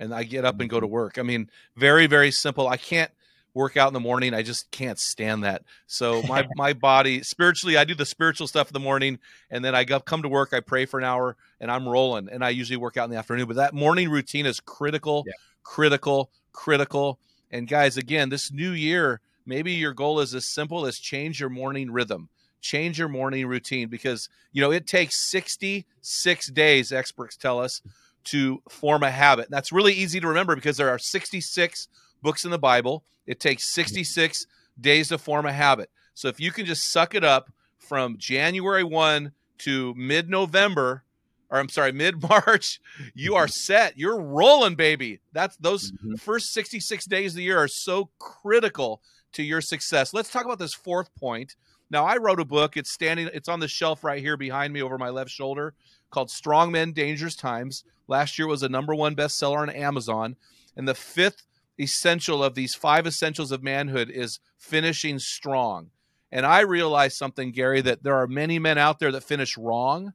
[0.01, 0.93] And I get up and go to mm-hmm.
[0.93, 1.19] work.
[1.19, 2.67] I mean, very very simple.
[2.67, 3.13] I can't
[3.55, 4.35] work out in the morning.
[4.35, 5.63] I just can't stand that.
[5.87, 9.19] So my my body spiritually, I do the spiritual stuff in the morning,
[9.51, 10.53] and then I go, come to work.
[10.53, 12.29] I pray for an hour, and I'm rolling.
[12.29, 13.47] And I usually work out in the afternoon.
[13.47, 15.33] But that morning routine is critical, yeah.
[15.63, 17.19] critical, critical.
[17.51, 21.51] And guys, again, this new year, maybe your goal is as simple as change your
[21.51, 22.29] morning rhythm.
[22.61, 27.81] Change your morning routine because you know it takes 66 days, experts tell us,
[28.25, 29.47] to form a habit.
[29.47, 31.89] And that's really easy to remember because there are 66
[32.23, 33.05] books in the Bible.
[33.27, 34.47] It takes 66
[34.81, 35.91] days to form a habit.
[36.15, 41.05] So if you can just suck it up from January 1 to mid November,
[41.51, 42.81] or I'm sorry, mid March,
[43.15, 43.99] you are set.
[43.99, 45.21] You're rolling, baby.
[45.33, 46.17] That's those mm-hmm.
[46.17, 49.01] first 66 days of the year are so critical
[49.33, 50.13] to your success.
[50.13, 51.55] Let's talk about this fourth point.
[51.91, 52.77] Now, I wrote a book.
[52.77, 55.75] It's standing, it's on the shelf right here behind me over my left shoulder
[56.11, 57.85] called Strong Men, Dangerous Times.
[58.11, 60.35] Last year was a number one bestseller on Amazon.
[60.77, 61.47] And the fifth
[61.79, 65.91] essential of these five essentials of manhood is finishing strong.
[66.33, 70.13] And I realize something, Gary, that there are many men out there that finish wrong.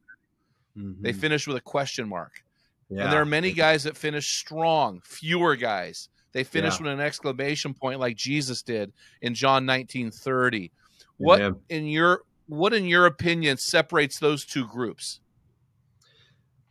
[0.76, 1.02] Mm-hmm.
[1.02, 2.44] They finish with a question mark.
[2.90, 3.04] Yeah.
[3.04, 6.10] And there are many guys that finish strong, fewer guys.
[6.32, 6.84] They finish yeah.
[6.84, 8.92] with an exclamation point like Jesus did
[9.22, 10.70] in John 19 30.
[11.16, 11.52] What yeah.
[11.70, 15.20] in your what in your opinion separates those two groups?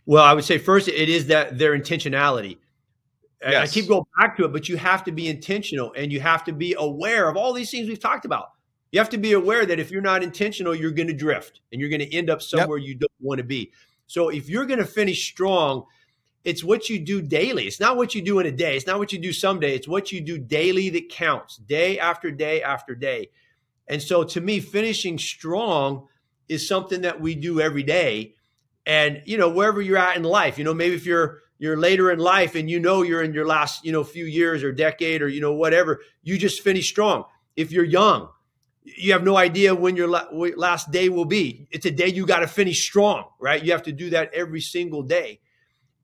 [0.05, 2.57] Well, I would say first it is that their intentionality.
[3.41, 3.69] Yes.
[3.69, 6.43] I keep going back to it, but you have to be intentional and you have
[6.45, 8.51] to be aware of all these things we've talked about.
[8.91, 11.81] You have to be aware that if you're not intentional, you're going to drift and
[11.81, 12.87] you're going to end up somewhere yep.
[12.87, 13.71] you don't want to be.
[14.07, 15.85] So if you're going to finish strong,
[16.43, 17.65] it's what you do daily.
[17.65, 18.77] It's not what you do in a day.
[18.77, 19.75] It's not what you do someday.
[19.75, 23.29] It's what you do daily that counts, day after day after day.
[23.87, 26.07] And so to me, finishing strong
[26.47, 28.35] is something that we do every day.
[28.86, 32.11] And, you know, wherever you're at in life, you know, maybe if you're you're later
[32.11, 35.21] in life and you know you're in your last you know few years or decade
[35.21, 37.23] or you know whatever you just finish strong.
[37.55, 38.29] If you're young
[38.86, 41.67] you have no idea when your last day will be.
[41.71, 43.63] It's a day you got to finish strong right?
[43.63, 45.39] You have to do that every single day.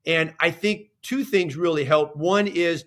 [0.04, 2.16] And i think two things really help.
[2.16, 2.84] One is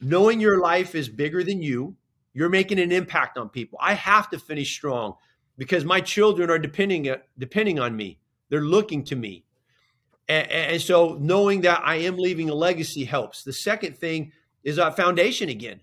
[0.00, 1.96] knowing your life is bigger than you,
[2.32, 3.78] you're making an impact on people.
[3.80, 5.14] I have to finish strong
[5.56, 8.18] because my children are depending depending on me.
[8.48, 9.44] They're looking to me.
[10.28, 13.44] And, and so knowing that I am leaving a legacy helps.
[13.44, 14.32] The second thing
[14.64, 15.80] is a foundation again.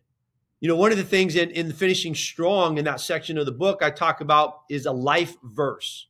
[0.59, 3.51] You know, one of the things in, in finishing strong in that section of the
[3.51, 6.07] book I talk about is a life verse.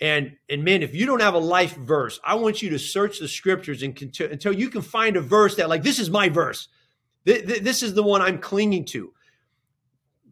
[0.00, 3.20] And and man, if you don't have a life verse, I want you to search
[3.20, 6.68] the scriptures and until you can find a verse that like this is my verse.
[7.24, 9.14] This is the one I'm clinging to.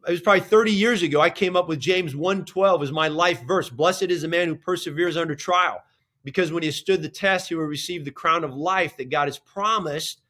[0.07, 1.21] It was probably 30 years ago.
[1.21, 3.69] I came up with James 1:12 as my life verse.
[3.69, 5.83] Blessed is the man who perseveres under trial,
[6.25, 9.11] because when he has stood the test, he will receive the crown of life that
[9.11, 10.21] God has promised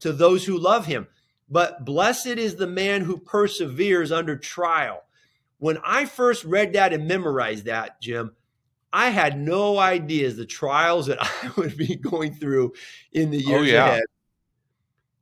[0.00, 1.06] to those who love him.
[1.48, 5.04] But blessed is the man who perseveres under trial.
[5.58, 8.32] When I first read that and memorized that, Jim,
[8.92, 12.74] I had no ideas the trials that I would be going through
[13.12, 13.86] in the oh, years oh, yeah.
[13.86, 14.04] ahead.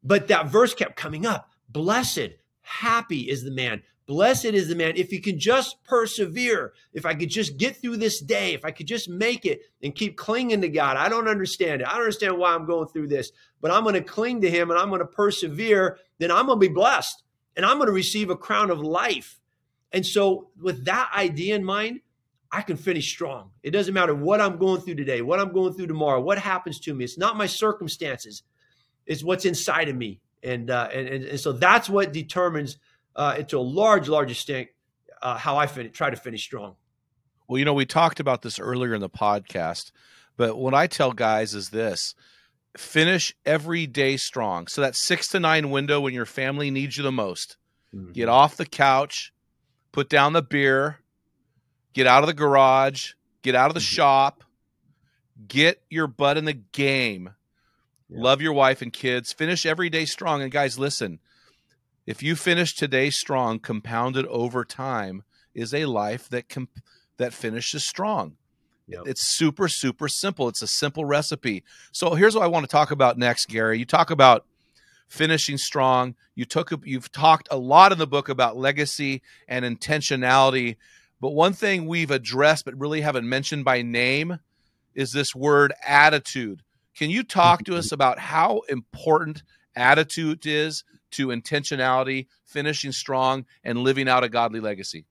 [0.02, 1.48] But that verse kept coming up.
[1.68, 2.30] Blessed,
[2.60, 3.82] happy is the man.
[4.12, 6.74] Blessed is the man if he can just persevere.
[6.92, 9.94] If I could just get through this day, if I could just make it and
[9.94, 10.98] keep clinging to God.
[10.98, 11.88] I don't understand it.
[11.88, 13.32] I don't understand why I'm going through this,
[13.62, 15.98] but I'm going to cling to him and I'm going to persevere.
[16.18, 17.22] Then I'm going to be blessed
[17.56, 19.40] and I'm going to receive a crown of life.
[19.92, 22.00] And so, with that idea in mind,
[22.50, 23.52] I can finish strong.
[23.62, 26.78] It doesn't matter what I'm going through today, what I'm going through tomorrow, what happens
[26.80, 27.04] to me.
[27.04, 28.42] It's not my circumstances,
[29.06, 30.20] it's what's inside of me.
[30.42, 32.76] And, uh, and, and, and so that's what determines,
[33.16, 34.68] uh, to a large, large extent,
[35.20, 36.76] uh, how I fin- try to finish strong.
[37.48, 39.92] Well, you know, we talked about this earlier in the podcast,
[40.36, 42.14] but what I tell guys is this
[42.76, 44.66] finish every day strong.
[44.66, 47.56] So that six to nine window when your family needs you the most,
[47.94, 48.12] mm-hmm.
[48.12, 49.32] get off the couch,
[49.92, 51.00] put down the beer,
[51.92, 53.94] get out of the garage, get out of the mm-hmm.
[53.94, 54.44] shop,
[55.46, 57.34] get your butt in the game.
[58.08, 58.22] Yeah.
[58.22, 59.32] Love your wife and kids.
[59.32, 60.42] Finish every day strong.
[60.42, 61.18] And guys, listen,
[62.06, 65.22] if you finish today strong, compounded over time
[65.54, 66.82] is a life that comp-
[67.18, 68.36] that finishes strong.
[68.88, 69.02] Yep.
[69.06, 70.48] It's super super simple.
[70.48, 71.62] It's a simple recipe.
[71.92, 73.78] So here's what I want to talk about next, Gary.
[73.78, 74.44] You talk about
[75.08, 76.14] finishing strong.
[76.34, 80.76] You took you've talked a lot in the book about legacy and intentionality
[81.22, 84.40] but one thing we've addressed but really haven't mentioned by name
[84.92, 86.62] is this word attitude.
[86.96, 89.44] Can you talk to us about how important
[89.76, 90.82] attitude is
[91.12, 95.06] to intentionality, finishing strong, and living out a godly legacy?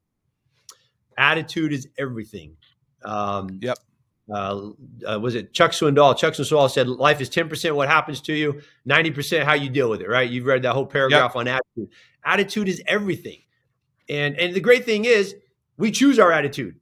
[1.18, 2.58] Attitude is everything.
[3.04, 3.78] Um, yep.
[4.32, 4.70] Uh,
[5.10, 6.18] uh, was it Chuck Swindoll?
[6.18, 9.70] Chuck Swindoll said, "Life is ten percent what happens to you, ninety percent how you
[9.70, 10.30] deal with it." Right?
[10.30, 11.36] You've read that whole paragraph yep.
[11.36, 11.90] on attitude.
[12.24, 13.40] Attitude is everything,
[14.08, 15.36] and and the great thing is,
[15.78, 16.76] we choose our attitude.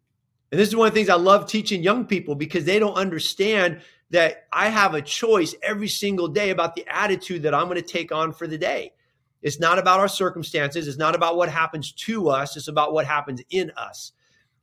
[0.51, 2.95] And this is one of the things I love teaching young people because they don't
[2.95, 7.75] understand that I have a choice every single day about the attitude that I'm going
[7.75, 8.93] to take on for the day.
[9.41, 10.87] It's not about our circumstances.
[10.87, 12.57] It's not about what happens to us.
[12.57, 14.11] It's about what happens in us.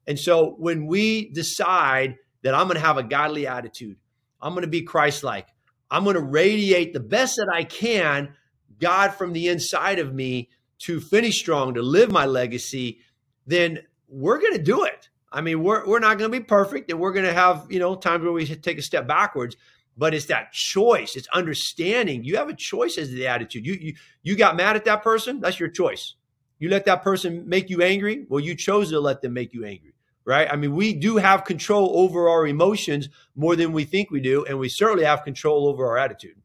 [0.06, 3.96] And so when we decide that I'm going to have a godly attitude,
[4.40, 5.48] I'm going to be Christ like,
[5.90, 8.34] I'm going to radiate the best that I can,
[8.80, 10.50] God from the inside of me
[10.80, 13.00] to finish strong, to live my legacy,
[13.46, 15.08] then we're going to do it.
[15.32, 17.78] I mean, we're, we're not going to be perfect and we're going to have, you
[17.78, 19.56] know, times where we take a step backwards,
[19.96, 21.16] but it's that choice.
[21.16, 22.24] It's understanding.
[22.24, 23.66] You have a choice as the attitude.
[23.66, 25.40] You, you, you got mad at that person.
[25.40, 26.14] That's your choice.
[26.58, 28.26] You let that person make you angry.
[28.28, 29.94] Well, you chose to let them make you angry,
[30.24, 30.48] right?
[30.50, 34.44] I mean, we do have control over our emotions more than we think we do.
[34.44, 36.36] And we certainly have control over our attitude.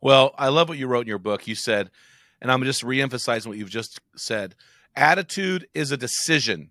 [0.00, 1.46] Well, I love what you wrote in your book.
[1.46, 1.90] You said,
[2.40, 4.54] and I'm just reemphasizing what you've just said
[4.94, 6.70] Attitude is a decision.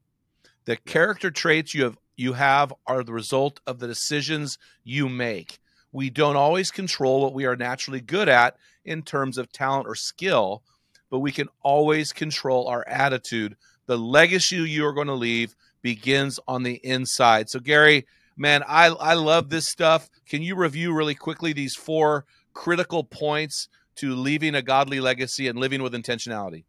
[0.66, 5.60] The character traits you have you have are the result of the decisions you make.
[5.92, 9.96] We don't always control what we are naturally good at in terms of talent or
[9.96, 10.64] skill,
[11.10, 13.56] but we can always control our attitude.
[13.88, 17.50] The legacy you are going to leave begins on the inside.
[17.50, 18.06] So, Gary,
[18.38, 20.10] man, I, I love this stuff.
[20.28, 25.60] Can you review really quickly these four critical points to leaving a godly legacy and
[25.60, 26.64] living with intentionality?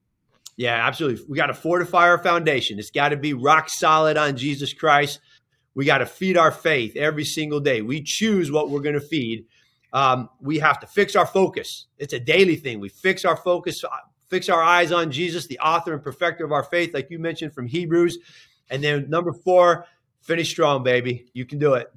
[0.56, 1.24] Yeah, absolutely.
[1.28, 2.78] We got to fortify our foundation.
[2.78, 5.20] It's got to be rock solid on Jesus Christ.
[5.74, 7.82] We got to feed our faith every single day.
[7.82, 9.46] We choose what we're going to feed.
[9.92, 11.86] Um, we have to fix our focus.
[11.98, 12.80] It's a daily thing.
[12.80, 13.88] We fix our focus, uh,
[14.28, 17.54] fix our eyes on Jesus, the author and perfecter of our faith, like you mentioned
[17.54, 18.18] from Hebrews.
[18.70, 19.86] And then number four,
[20.22, 21.26] finish strong, baby.
[21.34, 21.92] You can do it.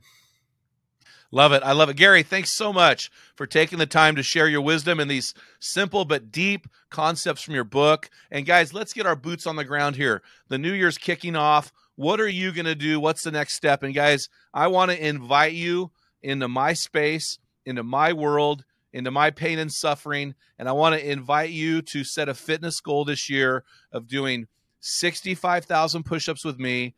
[1.31, 1.63] Love it.
[1.63, 1.97] I love it.
[1.97, 6.05] Gary, thanks so much for taking the time to share your wisdom and these simple
[6.05, 8.09] but deep concepts from your book.
[8.31, 10.21] And guys, let's get our boots on the ground here.
[10.47, 11.73] The new year's kicking off.
[11.95, 12.99] What are you going to do?
[12.99, 13.83] What's the next step?
[13.83, 15.91] And guys, I want to invite you
[16.21, 20.35] into my space, into my world, into my pain and suffering.
[20.59, 24.47] And I want to invite you to set a fitness goal this year of doing
[24.81, 26.95] 65,000 push ups with me,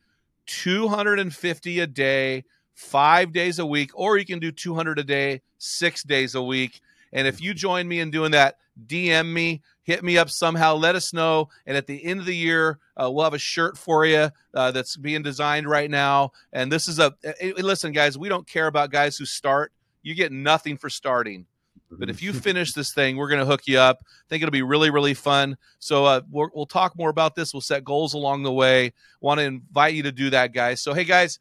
[0.48, 2.44] 250 a day,
[2.74, 6.82] five days a week, or you can do 200 a day, six days a week.
[7.14, 10.96] And if you join me in doing that, DM me, hit me up somehow, let
[10.96, 11.48] us know.
[11.66, 14.72] And at the end of the year, uh, we'll have a shirt for you uh,
[14.72, 16.32] that's being designed right now.
[16.52, 19.72] And this is a listen, guys, we don't care about guys who start.
[20.04, 21.46] You get nothing for starting.
[21.90, 24.00] But if you finish this thing, we're going to hook you up.
[24.04, 25.56] I think it'll be really, really fun.
[25.80, 27.54] So uh, we will talk more about this.
[27.54, 28.92] We'll set goals along the way.
[29.22, 30.84] Want to invite you to do that, guys.
[30.84, 31.40] So, hey, guys,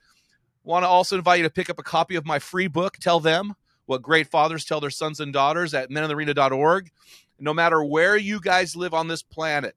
[0.63, 3.19] want to also invite you to pick up a copy of my free book, Tell
[3.19, 3.55] Them
[3.87, 6.93] What Great Fathers Tell Their Sons and Daughters at meninthearena.org.
[7.39, 9.77] No matter where you guys live on this planet,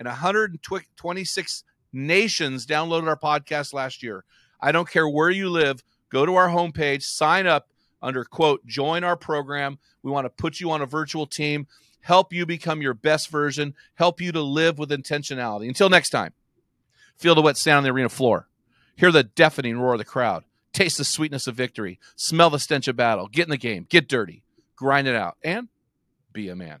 [0.00, 4.24] and 126 nations downloaded our podcast last year.
[4.60, 7.68] I don't care where you live, go to our homepage, sign up
[8.02, 9.78] under quote, join our program.
[10.02, 11.66] We want to put you on a virtual team,
[12.00, 15.68] help you become your best version, help you to live with intentionality.
[15.68, 16.32] Until next time,
[17.16, 18.48] feel the wet sand on the arena floor,
[18.96, 22.88] hear the deafening roar of the crowd, taste the sweetness of victory, smell the stench
[22.88, 24.42] of battle, get in the game, get dirty,
[24.76, 25.68] grind it out, and
[26.32, 26.80] be a man.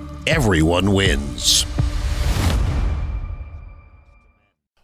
[0.27, 1.65] everyone wins.